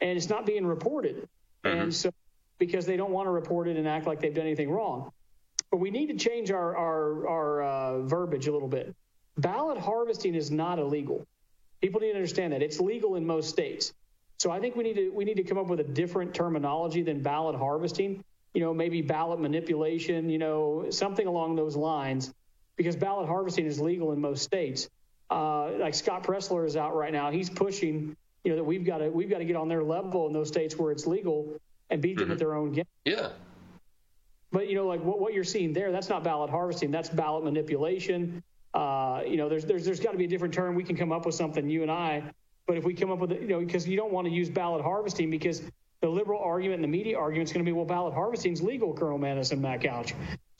[0.00, 1.28] and it's not being reported.
[1.64, 1.80] Mm-hmm.
[1.80, 2.10] And so
[2.58, 5.10] because they don't want to report it and act like they've done anything wrong.
[5.72, 8.94] But we need to change our our, our uh, verbiage a little bit.
[9.38, 11.26] Ballot harvesting is not illegal.
[11.80, 13.92] People need to understand that it's legal in most states.
[14.38, 17.02] So I think we need to we need to come up with a different terminology
[17.02, 18.22] than ballot harvesting
[18.54, 22.32] you know, maybe ballot manipulation, you know, something along those lines,
[22.76, 24.88] because ballot harvesting is legal in most states.
[25.30, 27.30] Uh, like Scott Presler is out right now.
[27.30, 30.26] He's pushing, you know, that we've got to we've got to get on their level
[30.26, 31.58] in those states where it's legal
[31.88, 32.32] and beat them mm-hmm.
[32.32, 32.84] at their own game.
[33.04, 33.30] Yeah.
[34.52, 36.90] But you know, like what, what you're seeing there, that's not ballot harvesting.
[36.90, 38.42] That's ballot manipulation.
[38.74, 40.74] Uh, you know, there's there's there's got to be a different term.
[40.74, 42.22] We can come up with something, you and I.
[42.66, 44.82] But if we come up with, you know, because you don't want to use ballot
[44.82, 45.62] harvesting because
[46.00, 48.62] the liberal argument and the media argument is going to be, well, ballot harvesting is
[48.62, 49.62] legal, Colonel Maness and.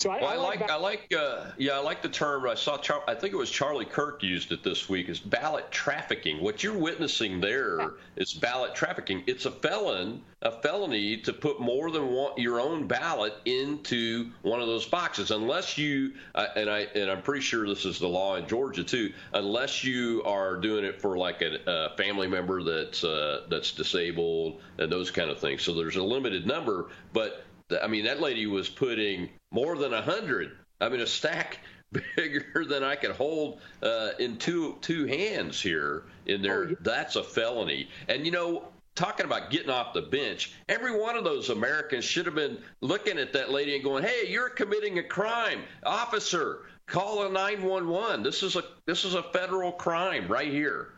[0.03, 2.45] So I, well, I, I like, I like, uh, yeah, I like the term.
[2.49, 5.09] I saw, Char- I think it was Charlie Kirk used it this week.
[5.09, 6.43] Is ballot trafficking.
[6.43, 7.88] What you're witnessing there yeah.
[8.17, 9.23] is ballot trafficking.
[9.29, 14.61] It's a felon, a felony to put more than one, your own ballot into one
[14.61, 18.09] of those boxes, unless you, uh, and I, and I'm pretty sure this is the
[18.09, 19.12] law in Georgia too.
[19.35, 24.62] Unless you are doing it for like a, a family member that's uh, that's disabled
[24.79, 25.62] and those kind of things.
[25.62, 27.45] So there's a limited number, but
[27.81, 30.53] I mean, that lady was putting more than a hundred.
[30.81, 31.61] I mean, a stack
[32.17, 36.65] bigger than I could hold uh, in two two hands here in there.
[36.65, 36.77] Oh, yeah.
[36.81, 37.88] That's a felony.
[38.09, 42.27] And you know, talking about getting off the bench, every one of those Americans should
[42.27, 46.63] have been looking at that lady and going, "Hey, you're committing a crime, officer.
[46.87, 48.23] Call a 911.
[48.23, 50.94] This is a this is a federal crime right here."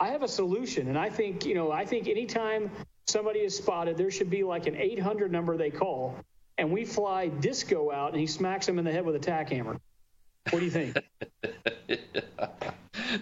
[0.00, 2.70] I have a solution, and I think you know, I think anytime
[3.06, 6.16] somebody is spotted, there should be like an 800 number they call,
[6.58, 9.50] and we fly Disco out, and he smacks him in the head with a tack
[9.50, 9.80] hammer.
[10.50, 10.96] What do you think?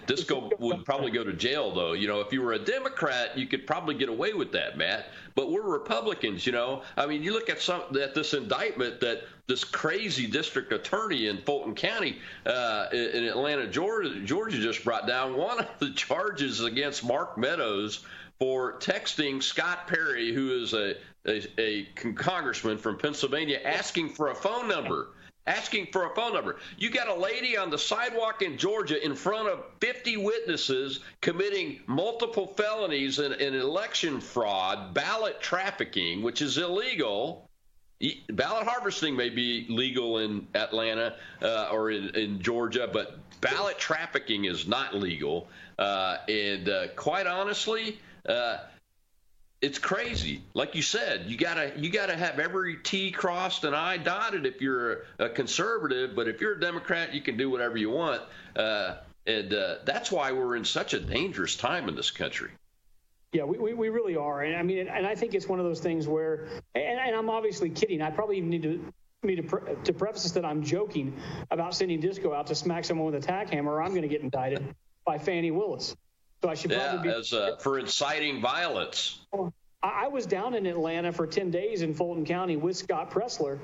[0.07, 1.93] Disco would probably go to jail, though.
[1.93, 5.07] You know, if you were a Democrat, you could probably get away with that, Matt.
[5.35, 6.81] But we're Republicans, you know.
[6.97, 11.37] I mean, you look at some at this indictment that this crazy district attorney in
[11.39, 15.37] Fulton County uh, in Atlanta, Georgia, Georgia just brought down.
[15.37, 18.05] One of the charges against Mark Meadows
[18.39, 20.95] for texting Scott Perry, who is a,
[21.27, 25.09] a, a congressman from Pennsylvania, asking for a phone number.
[25.47, 26.57] asking for a phone number.
[26.77, 31.79] You got a lady on the sidewalk in Georgia in front of 50 witnesses committing
[31.87, 37.49] multiple felonies in, in election fraud, ballot trafficking, which is illegal.
[38.29, 44.45] Ballot harvesting may be legal in Atlanta uh, or in, in, Georgia, but ballot trafficking
[44.45, 45.47] is not legal.
[45.77, 48.57] Uh, and uh, quite honestly, uh,
[49.61, 50.41] it's crazy.
[50.53, 54.59] Like you said, you gotta you gotta have every T crossed and I dotted if
[54.59, 56.15] you're a conservative.
[56.15, 58.21] But if you're a Democrat, you can do whatever you want.
[58.55, 58.95] Uh,
[59.27, 62.49] and uh, that's why we're in such a dangerous time in this country.
[63.33, 64.41] Yeah, we, we, we, really are.
[64.41, 67.29] And I mean, and I think it's one of those things where, and, and I'm
[67.29, 68.01] obviously kidding.
[68.01, 68.93] I probably even need to
[69.23, 71.15] me to, pre- to preface this that I'm joking
[71.51, 74.07] about sending Disco out to smack someone with a tack hammer, or I'm going to
[74.07, 75.95] get indicted by Fani Willis.
[76.41, 79.19] So I should probably yeah, be as uh, for inciting violence.
[79.83, 83.59] I was down in Atlanta for 10 days in Fulton County with Scott Presler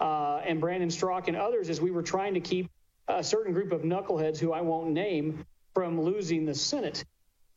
[0.00, 2.70] uh, and Brandon Straka and others as we were trying to keep
[3.08, 7.04] a certain group of knuckleheads who I won't name from losing the Senate.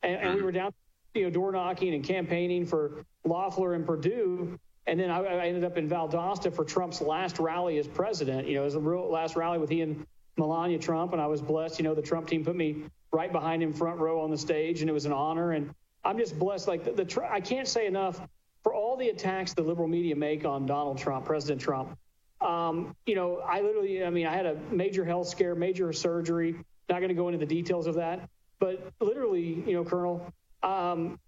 [0.03, 0.74] And, and we were down,
[1.13, 4.57] you know, door knocking and campaigning for Loeffler and Perdue.
[4.88, 8.47] And then I, I, ended up in Valdosta for Trump's last rally as president.
[8.47, 10.05] You know, it was the real last rally with he and
[10.38, 11.78] Melania Trump, and I was blessed.
[11.78, 14.82] You know, the Trump team put me right behind him, front row on the stage,
[14.82, 15.51] and it was an honor.
[15.51, 16.68] And I'm just blessed.
[16.68, 18.20] Like the, the I can't say enough
[18.64, 21.97] for all the attacks the liberal media make on Donald Trump, President Trump.
[22.39, 26.55] Um, you know, I literally, I mean, I had a major health scare, major surgery.
[26.89, 31.20] Not going to go into the details of that, but literally, you know, Colonel, um,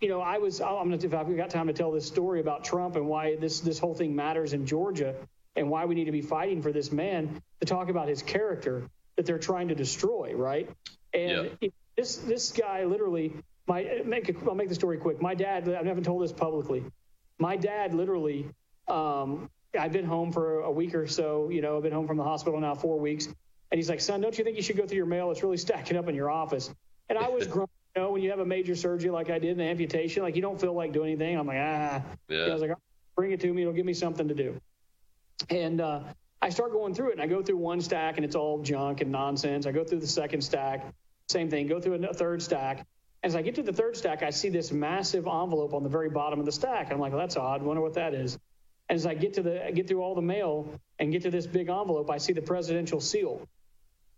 [0.00, 0.60] you know, I was.
[0.60, 3.36] I'm going to if I've got time to tell this story about Trump and why
[3.36, 5.14] this this whole thing matters in Georgia
[5.56, 8.88] and why we need to be fighting for this man to talk about his character
[9.16, 10.70] that they're trying to destroy, right?
[11.12, 11.68] And yeah.
[11.96, 13.34] this this guy literally
[13.66, 15.22] my make a, I'll make the story quick.
[15.22, 16.84] My dad, I haven't told this publicly.
[17.38, 18.48] My dad literally,
[18.88, 19.48] um,
[19.78, 21.48] I've been home for a week or so.
[21.50, 24.20] You know, I've been home from the hospital now four weeks, and he's like, "Son,
[24.20, 25.30] don't you think you should go through your mail?
[25.30, 26.74] It's really stacking up in your office."
[27.08, 27.68] And I was grown.
[27.96, 30.42] You know, when you have a major surgery like I did, an amputation, like you
[30.42, 31.36] don't feel like doing anything.
[31.36, 32.02] I'm like, ah.
[32.28, 32.44] Yeah.
[32.44, 32.70] I was like,
[33.16, 33.62] bring it to me.
[33.62, 34.60] It'll give me something to do.
[35.48, 36.00] And uh,
[36.40, 39.00] I start going through it, and I go through one stack, and it's all junk
[39.00, 39.66] and nonsense.
[39.66, 40.94] I go through the second stack,
[41.30, 41.66] same thing.
[41.66, 42.86] Go through a third stack,
[43.22, 46.08] as I get to the third stack, I see this massive envelope on the very
[46.08, 46.90] bottom of the stack.
[46.90, 47.62] I'm like, well, that's odd.
[47.62, 48.38] Wonder what that is.
[48.88, 50.68] And as I get to the get through all the mail
[50.98, 53.46] and get to this big envelope, I see the presidential seal,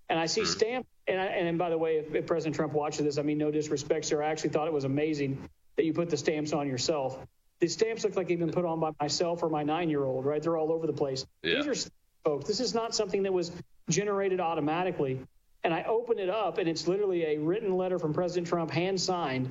[0.09, 0.47] and I see hmm.
[0.47, 0.87] stamp.
[1.09, 3.51] And, I, and by the way, if, if President Trump watches this, I mean no
[3.51, 4.23] disrespect, sir.
[4.23, 7.19] I actually thought it was amazing that you put the stamps on yourself.
[7.59, 10.25] The stamps look like they've been put on by myself or my nine-year-old.
[10.25, 10.41] Right?
[10.41, 11.27] They're all over the place.
[11.43, 11.57] Yeah.
[11.57, 11.91] These are
[12.25, 12.47] folks.
[12.47, 13.51] This is not something that was
[13.89, 15.21] generated automatically
[15.65, 19.01] and I open it up, and it's literally a written letter from President Trump, hand
[19.01, 19.49] signed,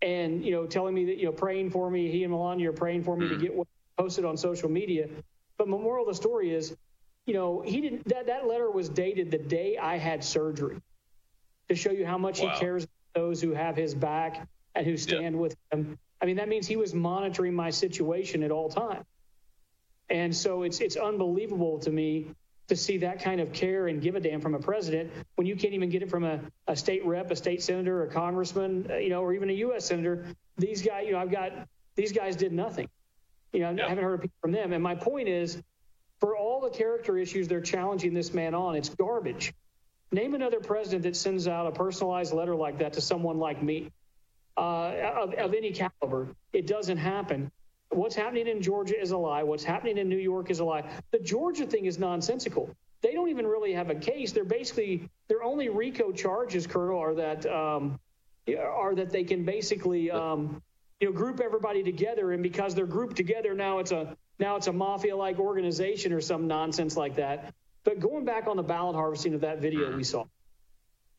[0.00, 2.10] and you know, telling me that you know, praying for me.
[2.10, 3.30] He and Melania are praying for me mm.
[3.30, 3.52] to get
[3.98, 5.08] posted on social media.
[5.58, 6.74] But the moral of the story is,
[7.26, 8.08] you know, he didn't.
[8.08, 10.80] That that letter was dated the day I had surgery,
[11.68, 12.50] to show you how much wow.
[12.50, 15.98] he cares those who have his back and who stand with him.
[16.22, 19.04] I mean, that means he was monitoring my situation at all times.
[20.08, 22.34] And so it's it's unbelievable to me
[22.70, 25.56] to see that kind of care and give a damn from a president when you
[25.56, 28.94] can't even get it from a, a state rep, a state senator, a congressman, uh,
[28.94, 29.84] you know, or even a U.S.
[29.86, 30.24] senator.
[30.56, 31.52] These guys, you know, I've got
[31.96, 32.88] these guys did nothing.
[33.52, 33.86] You know, yeah.
[33.86, 34.72] I haven't heard from them.
[34.72, 35.60] And my point is,
[36.20, 39.52] for all the character issues they're challenging this man on, it's garbage.
[40.12, 43.90] Name another president that sends out a personalized letter like that to someone like me
[44.56, 44.92] uh,
[45.22, 46.28] of, of any caliber.
[46.52, 47.50] It doesn't happen.
[47.90, 49.42] What's happening in Georgia is a lie.
[49.42, 50.88] What's happening in New York is a lie.
[51.10, 52.70] The Georgia thing is nonsensical.
[53.02, 54.32] They don't even really have a case.
[54.32, 57.98] They're basically their only RICO charges, Colonel, are that um,
[58.56, 60.62] are that they can basically um,
[61.00, 64.68] you know group everybody together, and because they're grouped together now, it's a now it's
[64.68, 67.54] a mafia-like organization or some nonsense like that.
[67.82, 70.26] But going back on the ballot harvesting of that video we saw,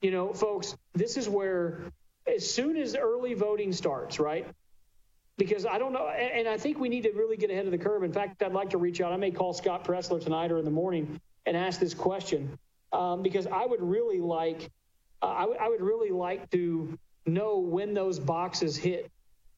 [0.02, 1.92] you know, folks, this is where
[2.28, 4.48] as soon as early voting starts, right?
[5.38, 7.78] Because I don't know, and, I think we need to really get ahead of the
[7.78, 8.04] curve.
[8.04, 9.12] In fact, I'd like to reach out.
[9.12, 12.60] I may call Scott Presler tonight or in the morning and ask this question
[12.94, 14.70] um, because I would really like,
[15.22, 19.10] uh, I, w- I would really like to know when those boxes hit.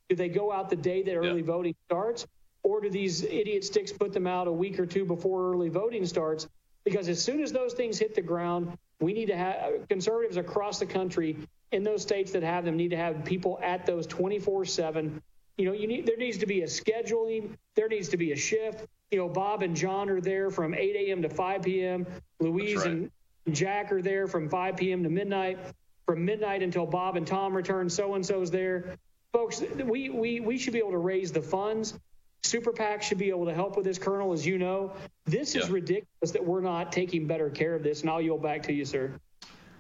[0.10, 1.46] Do they go out the day that early yeah.
[1.46, 2.28] voting starts,
[2.62, 6.06] or do these idiot sticks put them out a week or two before early voting
[6.06, 6.48] starts?
[6.84, 10.80] Because as soon as those things hit the ground, we need to have conservatives across
[10.80, 11.38] the country
[11.72, 15.22] in those states that have them need to have people at those 24 7
[15.58, 17.56] you know, you need there needs to be a scheduling.
[17.76, 18.86] There needs to be a shift.
[19.12, 21.22] You know, Bob and John are there from 8 a.m.
[21.22, 22.08] to 5 p.m.
[22.40, 22.88] Louise right.
[22.88, 23.12] and
[23.52, 25.04] Jack are there from 5 p.m.
[25.04, 25.60] to midnight.
[26.06, 28.98] From midnight until Bob and Tom return, so and so's there.
[29.32, 31.98] Folks, we, we, we should be able to raise the funds
[32.44, 34.92] Super PAC should be able to help with this, Colonel, as you know.
[35.26, 38.02] This is ridiculous that we're not taking better care of this.
[38.02, 39.18] And I'll yield back to you, sir.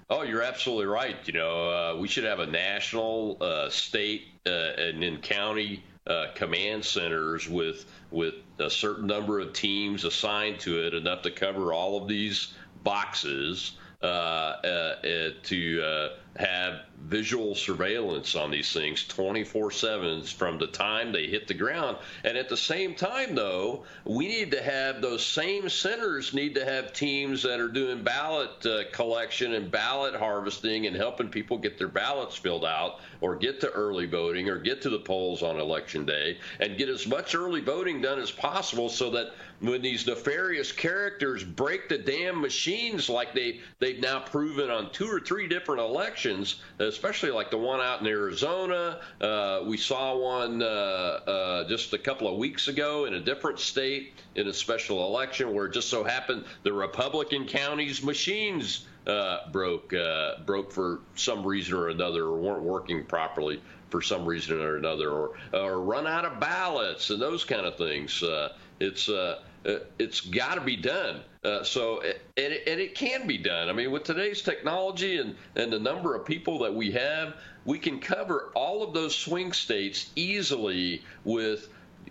[0.10, 1.16] Oh, you're absolutely right.
[1.26, 6.28] You know, uh, we should have a national, uh, state, uh, and then county uh,
[6.36, 11.74] command centers with with a certain number of teams assigned to it, enough to cover
[11.74, 13.78] all of these boxes.
[14.04, 21.12] Uh, uh, uh, to have visual surveillance on these things 24 7 from the time
[21.12, 21.97] they hit the ground.
[22.24, 26.66] And at the same time, though, we need to have those same centers need to
[26.66, 31.78] have teams that are doing ballot uh, collection and ballot harvesting and helping people get
[31.78, 35.60] their ballots filled out or get to early voting or get to the polls on
[35.60, 39.34] election day and get as much early voting done as possible so that
[39.64, 45.07] when these nefarious characters break the damn machines like they they've now proven on two
[45.07, 48.99] or three different elections, especially like the one out in Arizona.
[49.22, 53.57] Uh, we saw one uh, uh, just a couple of weeks ago in a different
[53.57, 59.49] state in a special election where it just so happened the Republican counties machines uh,
[59.51, 64.59] broke uh, broke for some reason or another or weren't working properly for some reason
[64.59, 68.22] or another or or run out of ballots and those kind of things.
[68.22, 68.49] Uh,
[68.84, 71.21] it's uh, uh, it's got to be done.
[71.43, 73.69] Uh, so, and it, and it can be done.
[73.69, 77.79] I mean, with today's technology and, and the number of people that we have, we
[77.79, 81.69] can cover all of those swing states easily with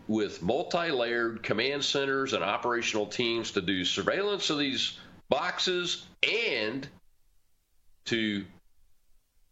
[0.08, 4.98] with multi-layered command centers and operational teams to do surveillance of these
[5.28, 6.88] boxes and
[8.06, 8.44] to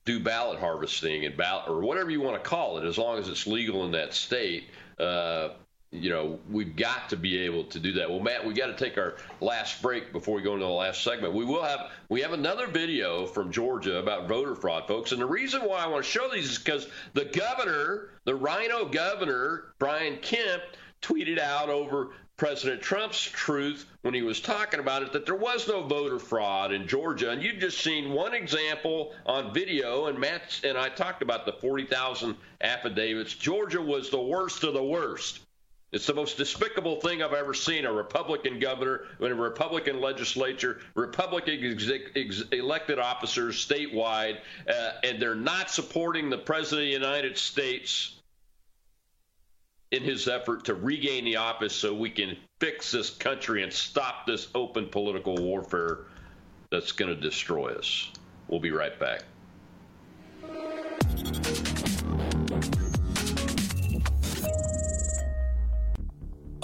[0.05, 3.29] do ballot harvesting and ballot or whatever you want to call it, as long as
[3.29, 4.65] it's legal in that state.
[4.99, 5.51] Uh,
[5.93, 8.09] you know, we've got to be able to do that.
[8.09, 11.03] Well, Matt, we've got to take our last break before we go into the last
[11.03, 11.35] segment.
[11.35, 15.11] We will have we have another video from Georgia about voter fraud, folks.
[15.11, 18.87] And the reason why I want to show these is because the governor, the RINO
[18.87, 20.63] governor, Brian Kemp,
[21.03, 25.67] tweeted out over President Trump's truth when he was talking about it that there was
[25.67, 27.31] no voter fraud in Georgia.
[27.31, 31.53] And you've just seen one example on video, and Matt and I talked about the
[31.55, 33.35] 40,000 affidavits.
[33.35, 35.41] Georgia was the worst of the worst.
[35.93, 37.85] It's the most despicable thing I've ever seen.
[37.85, 44.39] A Republican governor a Republican legislature, Republican exec, ex, elected officers statewide,
[44.69, 48.15] uh, and they're not supporting the President of the United States
[49.91, 54.27] in his effort to regain the office so we can fix this country and stop
[54.27, 56.01] this open political warfare
[56.71, 58.13] that's going to destroy us.
[58.47, 59.25] We'll be right back.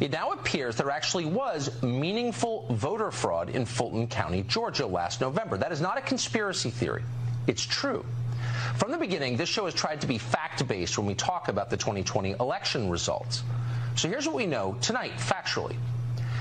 [0.00, 5.56] It now appears there actually was meaningful voter fraud in Fulton County, Georgia last November.
[5.56, 7.02] That is not a conspiracy theory.
[7.48, 8.04] It's true.
[8.76, 11.68] From the beginning, this show has tried to be fact based when we talk about
[11.68, 13.42] the 2020 election results.
[13.96, 15.76] So here's what we know tonight, factually.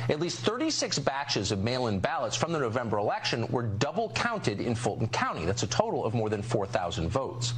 [0.10, 4.62] At least 36 batches of mail in ballots from the November election were double counted
[4.62, 5.46] in Fulton County.
[5.46, 7.56] That's a total of more than 4,000 votes.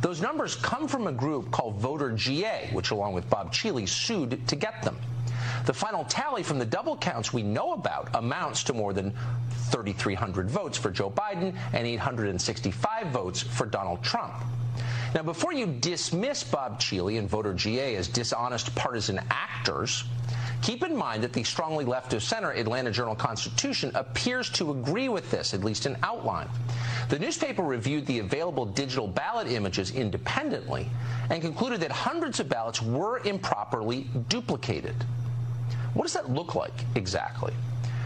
[0.00, 4.46] Those numbers come from a group called Voter GA, which, along with Bob Cheeley, sued
[4.46, 4.96] to get them.
[5.68, 9.12] The final tally from the double counts we know about amounts to more than
[9.70, 14.32] 3,300 votes for Joe Biden and 865 votes for Donald Trump.
[15.14, 20.04] Now, before you dismiss Bob Cheeley and voter GA as dishonest partisan actors,
[20.62, 25.10] keep in mind that the strongly left of center Atlanta Journal Constitution appears to agree
[25.10, 26.48] with this, at least in outline.
[27.10, 30.88] The newspaper reviewed the available digital ballot images independently
[31.28, 34.94] and concluded that hundreds of ballots were improperly duplicated.
[35.98, 37.52] What does that look like exactly?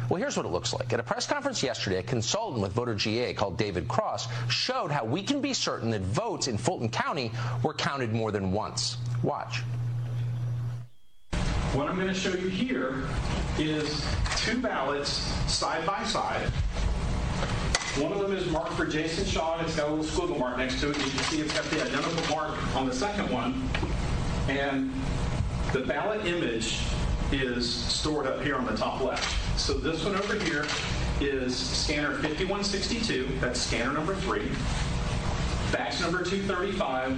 [0.08, 0.94] Well, here's what it looks like.
[0.94, 5.04] At a press conference yesterday, a consultant with Voter GA called David Cross showed how
[5.04, 7.30] we can be certain that votes in Fulton County
[7.62, 8.96] were counted more than once.
[9.22, 9.58] Watch.
[11.74, 13.04] What I'm going to show you here
[13.58, 14.02] is
[14.38, 15.10] two ballots
[15.52, 16.46] side by side.
[18.00, 20.56] One of them is marked for Jason Shaw, and it's got a little squiggle mark
[20.56, 20.96] next to it.
[20.96, 23.68] You can see it's got the identical mark on the second one.
[24.48, 24.90] And
[25.74, 26.78] the ballot image
[27.40, 29.58] is stored up here on the top left.
[29.58, 30.66] So this one over here
[31.20, 33.28] is scanner 5162.
[33.40, 34.50] That's scanner number three.
[35.72, 37.16] Batch number 235,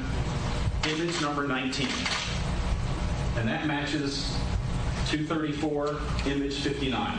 [0.88, 1.88] image number 19.
[3.36, 4.36] And that matches
[5.08, 7.18] 234, image 59.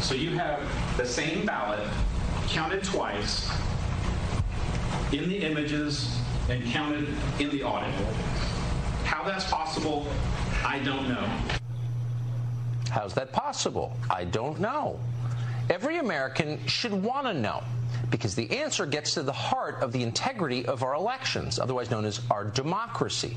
[0.00, 0.60] So you have
[0.96, 1.88] the same ballot
[2.48, 3.50] counted twice
[5.12, 6.18] in the images
[6.48, 7.08] and counted
[7.38, 7.94] in the audit.
[9.04, 10.06] How that's possible,
[10.64, 11.28] I don't know.
[12.94, 13.92] How's that possible?
[14.08, 15.00] I don't know.
[15.68, 17.64] Every American should want to know
[18.08, 22.04] because the answer gets to the heart of the integrity of our elections, otherwise known
[22.04, 23.36] as our democracy.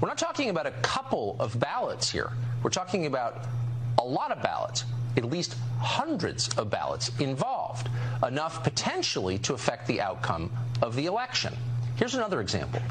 [0.00, 2.32] We're not talking about a couple of ballots here.
[2.64, 3.44] We're talking about
[4.00, 4.84] a lot of ballots,
[5.16, 7.88] at least hundreds of ballots involved,
[8.26, 10.50] enough potentially to affect the outcome
[10.82, 11.54] of the election.
[11.94, 12.82] Here's another example.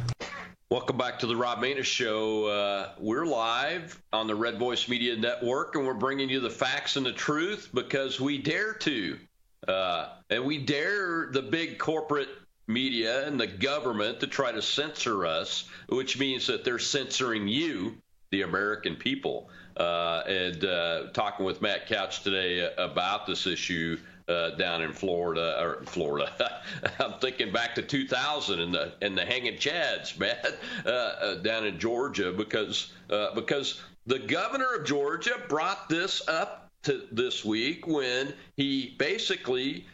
[0.71, 2.45] Welcome back to the Rob Maness Show.
[2.45, 6.95] Uh, we're live on the Red Voice Media Network, and we're bringing you the facts
[6.95, 9.19] and the truth because we dare to.
[9.67, 12.29] Uh, and we dare the big corporate
[12.65, 17.95] media and the government to try to censor us, which means that they're censoring you,
[18.31, 19.51] the American people.
[19.77, 25.57] Uh, and uh, talking with Matt Couch today about this issue uh, down in Florida
[25.59, 26.61] or Florida.
[26.99, 30.37] I'm thinking back to 2000 and the and the hanging chads, man,
[30.85, 36.69] uh, uh, down in Georgia because uh, because the governor of Georgia brought this up
[36.83, 39.85] to this week when he basically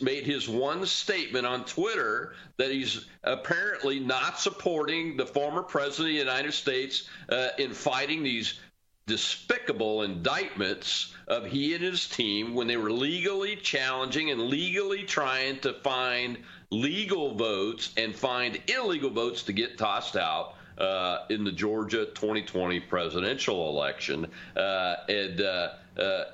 [0.00, 6.14] made his one statement on Twitter that he's apparently not supporting the former president of
[6.14, 8.60] the United States uh, in fighting these
[9.06, 15.58] despicable indictments of he and his team when they were legally challenging and legally trying
[15.60, 16.38] to find
[16.70, 22.80] legal votes and find illegal votes to get tossed out uh, in the Georgia 2020
[22.80, 24.26] presidential election.
[24.56, 26.24] Uh, and uh, uh,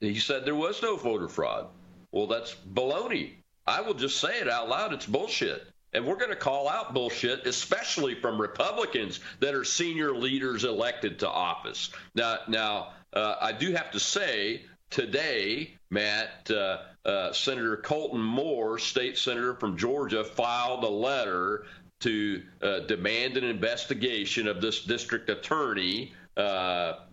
[0.00, 1.66] he said there was no voter fraud.
[2.12, 3.32] Well, that's baloney.
[3.66, 4.92] I will just say it out loud.
[4.92, 5.66] It's bullshit.
[5.92, 11.18] And we're going to call out bullshit, especially from Republicans that are senior leaders elected
[11.18, 11.90] to office.
[12.14, 18.78] Now, now uh, I do have to say today, Matt, uh, uh, Senator Colton Moore,
[18.78, 21.66] state senator from Georgia, filed a letter
[22.00, 26.40] to uh, demand an investigation of this district attorney, uh,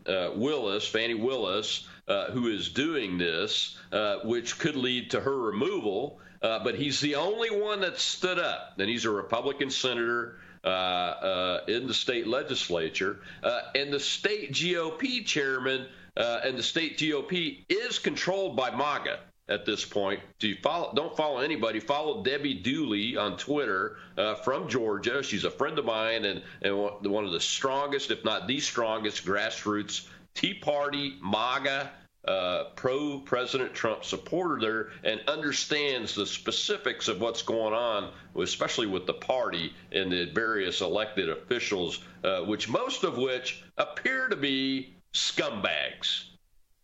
[0.08, 1.88] uh, Willis, Fani Willis,
[2.32, 3.78] who is doing this,
[4.24, 6.20] which could lead to her removal.
[6.42, 10.68] Uh, but he's the only one that stood up, and he's a Republican senator uh,
[10.68, 15.86] uh, in the state legislature, uh, and the state GOP chairman
[16.18, 20.20] uh, and the state GOP is controlled by MAGA at this point.
[20.40, 20.94] Do follow?
[20.94, 21.80] Don't follow anybody.
[21.80, 25.24] Follow Debbie Dooley on Twitter uh, from Georgia.
[25.24, 29.26] She's a friend of mine and, and one of the strongest, if not the strongest,
[29.26, 31.90] grassroots Tea Party MAGA
[32.30, 38.86] uh, pro President Trump supporter there and understands the specifics of what's going on, especially
[38.86, 44.36] with the party and the various elected officials, uh, which most of which appear to
[44.36, 46.26] be scumbags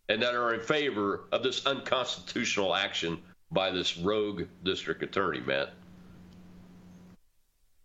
[0.08, 3.16] and that are in favor of this unconstitutional action
[3.52, 5.74] by this rogue district attorney, Matt.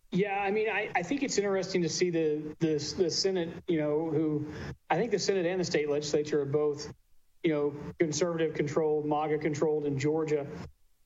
[0.09, 3.79] Yeah, I mean, I, I think it's interesting to see the, the the Senate, you
[3.79, 4.45] know, who
[4.89, 6.91] I think the Senate and the state legislature are both
[7.43, 10.45] you know, conservative controlled, MAGA controlled in Georgia.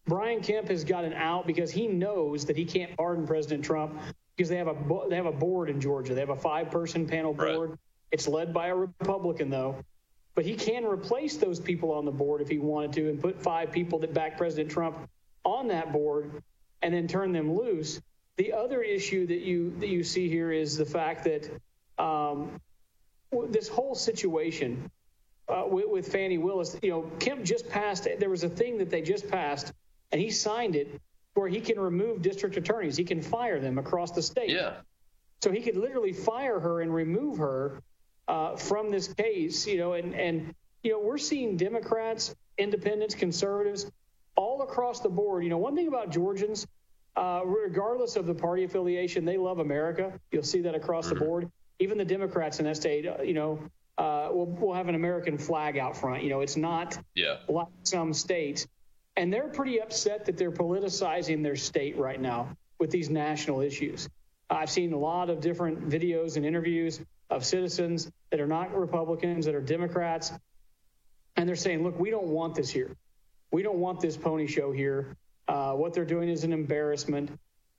[0.07, 3.99] Brian Kemp has gotten out because he knows that he can't pardon President Trump
[4.35, 4.75] because they have a
[5.09, 6.13] they have a board in Georgia.
[6.13, 7.69] They have a five person panel board.
[7.71, 7.79] Right.
[8.11, 9.77] It's led by a Republican though.
[10.35, 13.41] But he can replace those people on the board if he wanted to and put
[13.41, 14.97] five people that back President Trump
[15.45, 16.43] on that board
[16.81, 18.01] and then turn them loose.
[18.35, 21.49] The other issue that you that you see here is the fact that
[21.97, 22.59] um,
[23.49, 24.91] this whole situation
[25.47, 26.77] uh, with, with Fani Willis.
[26.81, 28.07] You know, Kemp just passed.
[28.19, 29.73] There was a thing that they just passed,
[30.11, 30.99] and he signed it
[31.33, 32.97] where he can remove district attorneys.
[32.97, 34.49] He can fire them across the state.
[34.49, 34.77] Yeah.
[35.41, 37.81] So he could literally fire her and remove her
[38.27, 39.67] uh, from this case.
[39.67, 43.91] You know, and and you know we're seeing Democrats, independents, conservatives,
[44.35, 45.43] all across the board.
[45.43, 46.65] You know, one thing about Georgians,
[47.15, 50.13] uh, regardless of the party affiliation, they love America.
[50.31, 51.19] You'll see that across mm-hmm.
[51.19, 51.51] the board.
[51.79, 53.59] Even the Democrats in that state, uh, you know,
[53.97, 56.23] uh, will will have an American flag out front.
[56.23, 57.37] You know, it's not yeah.
[57.47, 58.67] like some states,
[59.15, 64.09] and they're pretty upset that they're politicizing their state right now with these national issues.
[64.49, 69.45] I've seen a lot of different videos and interviews of citizens that are not Republicans,
[69.45, 70.31] that are Democrats,
[71.35, 72.95] and they're saying, look, we don't want this here.
[73.51, 75.15] We don't want this pony show here.
[75.47, 77.31] Uh, what they're doing is an embarrassment.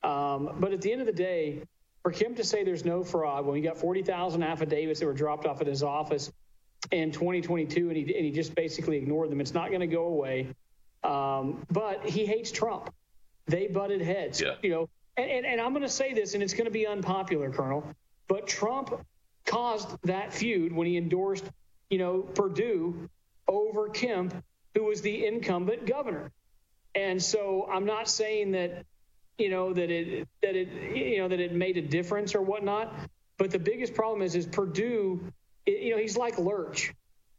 [0.03, 1.63] Um, but at the end of the day,
[2.07, 5.45] for Kemp to say there's no fraud when he got 40,000 affidavits that were dropped
[5.45, 6.31] off at his office
[6.93, 10.05] in 2022 and he, and he just basically ignored them, it's not going to go
[10.05, 10.47] away.
[11.03, 12.95] Um, but he hates Trump.
[13.49, 14.41] They butted heads.
[14.41, 14.55] Yeah.
[14.63, 16.87] You know, and, and, and I'm going to say this, and it's going to be
[16.87, 17.83] unpopular, Colonel,
[18.29, 19.05] but Trump
[19.45, 21.51] caused that feud when he endorsed,
[21.91, 23.11] you know, Perdue
[23.49, 24.33] over Kemp,
[24.77, 26.31] who was the incumbent governor.
[26.95, 28.87] And so I'm not saying that,
[29.39, 32.95] you know, that it that it you know that it made a difference or whatnot.
[33.39, 35.21] But the biggest problem is is Perdue,
[35.67, 36.95] you know, he's like Lurch.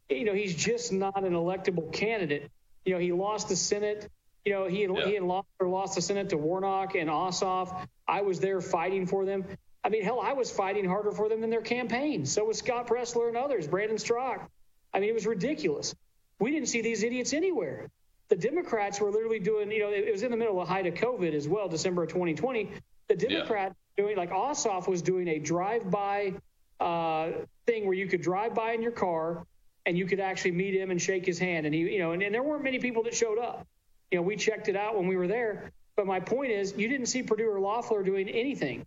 [0.10, 2.50] You know, he's just not an electable candidate.
[2.86, 4.10] You know, he lost the Senate.
[4.46, 5.06] You know, he had, yeah.
[5.06, 7.86] he had lost, or lost the Senate to Warnock and Ossoff.
[8.08, 9.44] I was there fighting for them.
[9.84, 12.26] I mean, hell, I was fighting harder for them than their campaign.
[12.26, 14.48] So was Scott Presler and others, Brandon Straka.
[14.94, 15.94] I mean, it was ridiculous.
[16.40, 17.90] We didn't see these idiots anywhere.
[18.30, 20.86] The Democrats were literally doing, you know, it was in the middle of the height
[20.86, 22.72] of COVID as well, December of 2020.
[23.08, 24.04] The Democrat yeah.
[24.04, 26.34] doing, like Ossoff was doing a drive-by
[26.80, 27.32] uh,
[27.66, 29.46] thing where you could drive by in your car
[29.86, 31.66] and you could actually meet him and shake his hand.
[31.66, 33.66] And he, you know, and, and there weren't many people that showed up.
[34.12, 35.72] You know, we checked it out when we were there.
[35.96, 38.86] But my point is, you didn't see Perdue or Loeffler doing anything.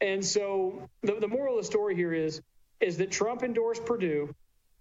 [0.00, 2.40] And so the, the moral of the story here is,
[2.80, 4.34] is that Trump endorsed Perdue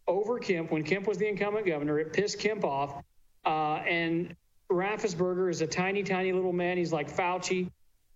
[0.07, 1.99] over Kemp when Kemp was the incumbent governor.
[1.99, 3.03] It pissed Kemp off.
[3.46, 4.36] Uh, and
[4.72, 6.78] Raffensperger is a tiny, tiny little man.
[6.78, 7.70] He's like Fauci.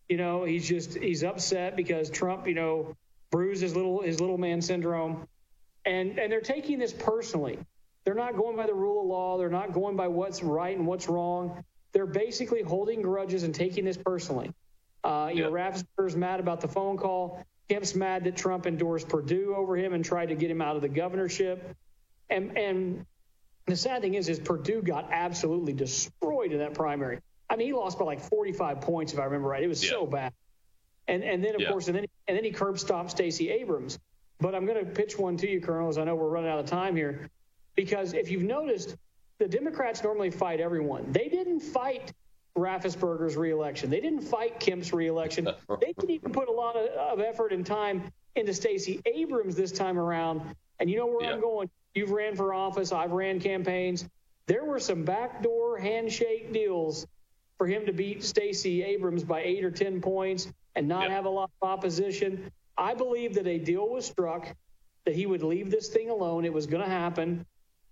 [0.07, 2.95] You know, he's just he's upset because Trump, you know,
[3.31, 5.27] bruised his little his little man syndrome.
[5.85, 7.59] And and they're taking this personally.
[8.03, 9.37] They're not going by the rule of law.
[9.37, 11.63] They're not going by what's right and what's wrong.
[11.91, 14.51] They're basically holding grudges and taking this personally.
[15.03, 17.43] Uh, you know, Raffensperger's mad about the phone call.
[17.69, 20.81] Kemp's mad that Trump endorsed Perdue over him and tried to get him out of
[20.81, 21.75] the governorship.
[22.29, 23.05] And and
[23.71, 27.19] the sad thing is, is Perdue got absolutely destroyed in that primary.
[27.49, 29.63] I mean, he lost by like 45 points, if I remember right.
[29.63, 29.91] It was yeah.
[29.91, 30.33] so bad.
[31.07, 31.69] And and then of yeah.
[31.69, 33.97] course, and then and then he curb stomped Stacey Abrams.
[34.39, 36.59] But I'm going to pitch one to you, Colonel, as I know we're running out
[36.59, 37.29] of time here,
[37.75, 38.95] because if you've noticed,
[39.37, 41.11] the Democrats normally fight everyone.
[41.11, 42.13] They didn't fight
[42.57, 43.89] Raffensperger's reelection.
[43.89, 45.45] They didn't fight Kemp's reelection.
[45.81, 49.71] they didn't even put a lot of, of effort and time into Stacey Abrams this
[49.71, 50.41] time around.
[50.79, 51.33] And you know where yeah.
[51.33, 51.69] I'm going.
[51.95, 52.91] You've ran for office.
[52.91, 54.07] I've ran campaigns.
[54.45, 57.05] There were some backdoor handshake deals
[57.57, 61.15] for him to beat Stacey Abrams by eight or ten points and not yeah.
[61.15, 62.51] have a lot of opposition.
[62.77, 64.47] I believe that a deal was struck
[65.05, 66.45] that he would leave this thing alone.
[66.45, 67.45] It was going to happen.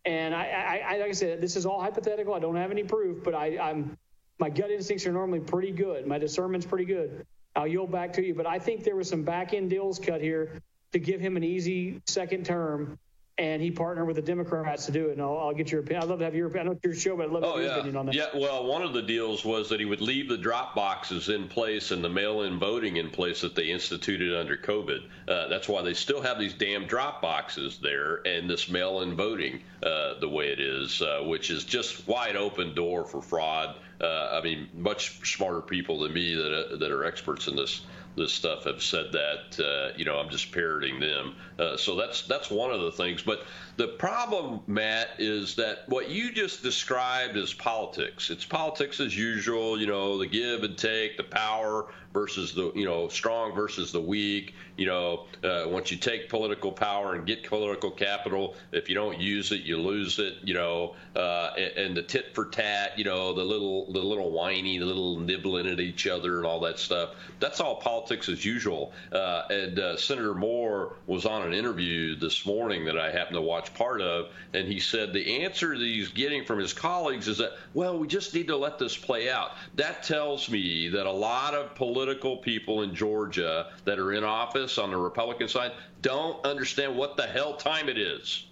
[0.06, 2.34] And I, I, I, like I said, this is all hypothetical.
[2.34, 3.98] I don't have any proof, but I, I'm
[4.40, 6.06] my gut instincts are normally pretty good.
[6.06, 7.26] My discernment's pretty good.
[7.56, 10.22] I'll yield back to you, but I think there was some back end deals cut
[10.22, 13.00] here to give him an easy second term
[13.40, 15.14] and he partnered with the Democrats to do it.
[15.14, 16.04] And I'll, I'll get your opinion.
[16.04, 16.68] I'd love to have your opinion.
[16.68, 17.76] I know it's your show, but I'd love to oh, have your yeah.
[17.76, 18.16] opinion on that.
[18.16, 21.48] Yeah, well, one of the deals was that he would leave the drop boxes in
[21.48, 25.04] place and the mail-in voting in place that they instituted under COVID.
[25.28, 29.62] Uh, that's why they still have these damn drop boxes there and this mail-in voting
[29.84, 33.76] uh, the way it is, uh, which is just wide open door for fraud.
[34.02, 37.82] Uh, I mean, much smarter people than me that uh, that are experts in this
[38.18, 39.60] this stuff have said that.
[39.64, 41.36] Uh, you know, I'm just parroting them.
[41.58, 43.22] Uh, so that's that's one of the things.
[43.22, 43.44] But
[43.78, 48.30] the problem, Matt, is that what you just described is politics.
[48.30, 49.80] It's politics as usual.
[49.80, 51.86] You know, the give and take, the power
[52.18, 54.56] versus the you know strong versus the weak.
[54.76, 59.20] You know, uh, once you take political power and get political capital, if you don't
[59.20, 60.36] use it, you lose it.
[60.44, 62.98] You know, uh, and, and, the tit for tat.
[62.98, 66.60] You know, the little the little whiny, the little nibbling at each other and all
[66.62, 67.12] that stuff.
[67.40, 68.94] That's all politics as usual.
[69.12, 73.42] Uh, and uh, Senator Moore was on an interview this morning that I happened to
[73.42, 77.38] watch part of, and he said the answer that he's getting from his colleagues is
[77.38, 79.52] that well, we just need to let this play out.
[79.76, 84.24] That tells me that a lot of political political people in Georgia that are in
[84.24, 88.46] office on the Republican side don't understand what the hell time it is.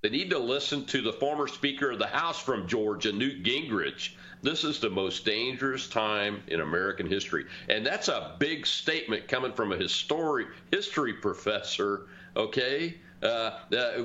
[0.00, 4.14] They need to listen to the former Speaker of the House from Georgia, Newt Gingrich.
[4.40, 7.44] This is the most dangerous time in American history.
[7.68, 12.96] And that's a big statement coming from a history, history professor, okay?
[13.22, 14.04] Uh, uh,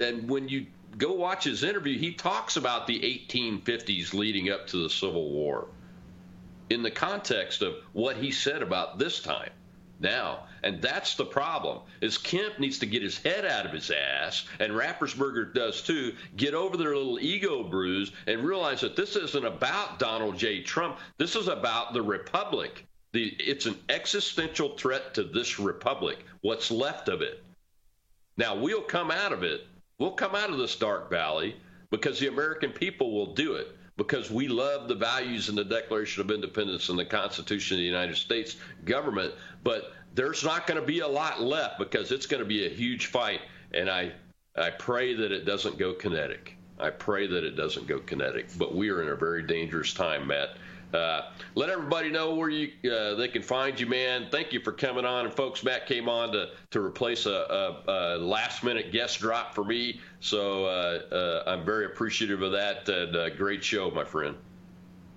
[0.00, 0.64] and when you
[0.96, 2.98] go watch his interview, he talks about the
[3.28, 5.68] 1850s leading up to the Civil War.
[6.70, 9.50] In the context of what he said about this time
[10.00, 10.46] now.
[10.62, 11.80] And that's the problem.
[12.00, 16.14] Is Kemp needs to get his head out of his ass, and Raffensperger does too,
[16.36, 20.62] get over their little ego bruise and realize that this isn't about Donald J.
[20.62, 20.98] Trump.
[21.18, 22.84] This is about the republic.
[23.12, 27.42] The, it's an existential threat to this republic, what's left of it.
[28.36, 29.66] Now, we'll come out of it.
[29.98, 31.56] We'll come out of this dark valley
[31.90, 36.20] because the American people will do it because we love the values in the Declaration
[36.20, 39.32] of Independence and the Constitution of the United States government.
[39.64, 42.70] But there's not going to be a lot left because it's going to be a
[42.70, 43.40] huge fight.
[43.72, 44.12] And I,
[44.54, 46.56] I pray that it doesn't go kinetic.
[46.78, 48.46] I pray that it doesn't go kinetic.
[48.58, 50.58] But we are in a very dangerous time, Matt.
[50.94, 54.28] Uh, let everybody know where you uh, they can find you, man.
[54.30, 55.26] Thank you for coming on.
[55.26, 57.30] And folks, Matt came on to to replace a,
[57.86, 60.68] a, a last minute guest drop for me, so uh,
[61.12, 62.88] uh I'm very appreciative of that.
[62.88, 64.36] And great show, my friend.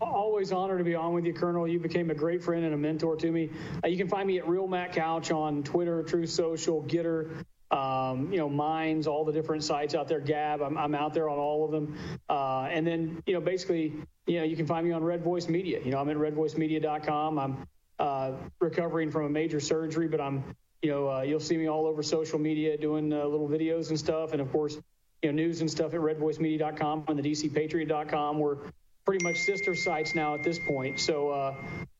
[0.01, 1.67] Always honored to be on with you, Colonel.
[1.67, 3.49] You became a great friend and a mentor to me.
[3.83, 8.31] Uh, you can find me at Real Matt Couch on Twitter, Truth Social, Gettr um,
[8.31, 10.61] you know, Minds, all the different sites out there, Gab.
[10.61, 11.97] I'm, I'm out there on all of them.
[12.29, 13.93] Uh, and then, you know, basically,
[14.25, 15.79] you know, you can find me on Red Voice Media.
[15.83, 17.39] You know, I'm at redvoicemedia.com.
[17.39, 17.67] I'm
[17.99, 20.43] uh, recovering from a major surgery, but I'm,
[20.81, 23.99] you know, uh, you'll see me all over social media doing uh, little videos and
[23.99, 24.31] stuff.
[24.31, 24.77] And of course,
[25.21, 28.39] you know, news and stuff at redvoicemedia.com and the dcpatriot.com.
[28.39, 28.57] We're
[29.05, 30.99] pretty much sister sites now at this point.
[30.99, 31.55] So, uh,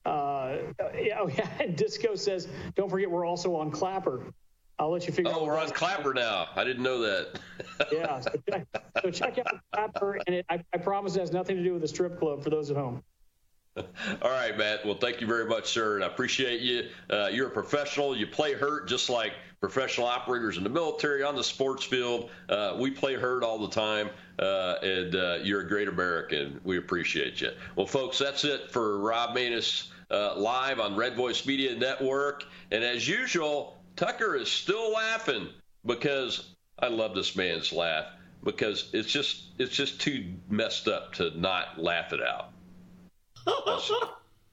[0.06, 0.58] uh,
[1.00, 1.48] yeah, oh, yeah.
[1.60, 4.24] And Disco says, don't forget, we're also on Clapper.
[4.80, 5.32] I'll let you figure.
[5.36, 6.48] Oh, we're on Clapper now.
[6.56, 7.40] I didn't know that.
[7.92, 8.68] yeah, so check,
[9.04, 11.82] so check, out Clapper, and it, I, I, promise it has nothing to do with
[11.82, 13.04] the strip club for those at home.
[13.78, 13.86] All
[14.32, 14.86] right, Matt.
[14.86, 16.88] Well, thank you very much, sir, and I appreciate you.
[17.10, 18.16] Uh, you're a professional.
[18.16, 22.30] You play hurt just like professional operators in the military on the sports field.
[22.48, 24.10] Uh, we play hurt all the time,
[24.40, 26.62] uh, and uh, you're a great American.
[26.64, 27.52] We appreciate you.
[27.76, 32.82] Well, folks, that's it for Rob Maness uh, live on Red Voice Media Network, and
[32.82, 33.76] as usual.
[34.00, 35.50] Tucker is still laughing
[35.86, 38.06] because I love this man's laugh
[38.46, 42.54] because it's just it's just too messed up to not laugh it out.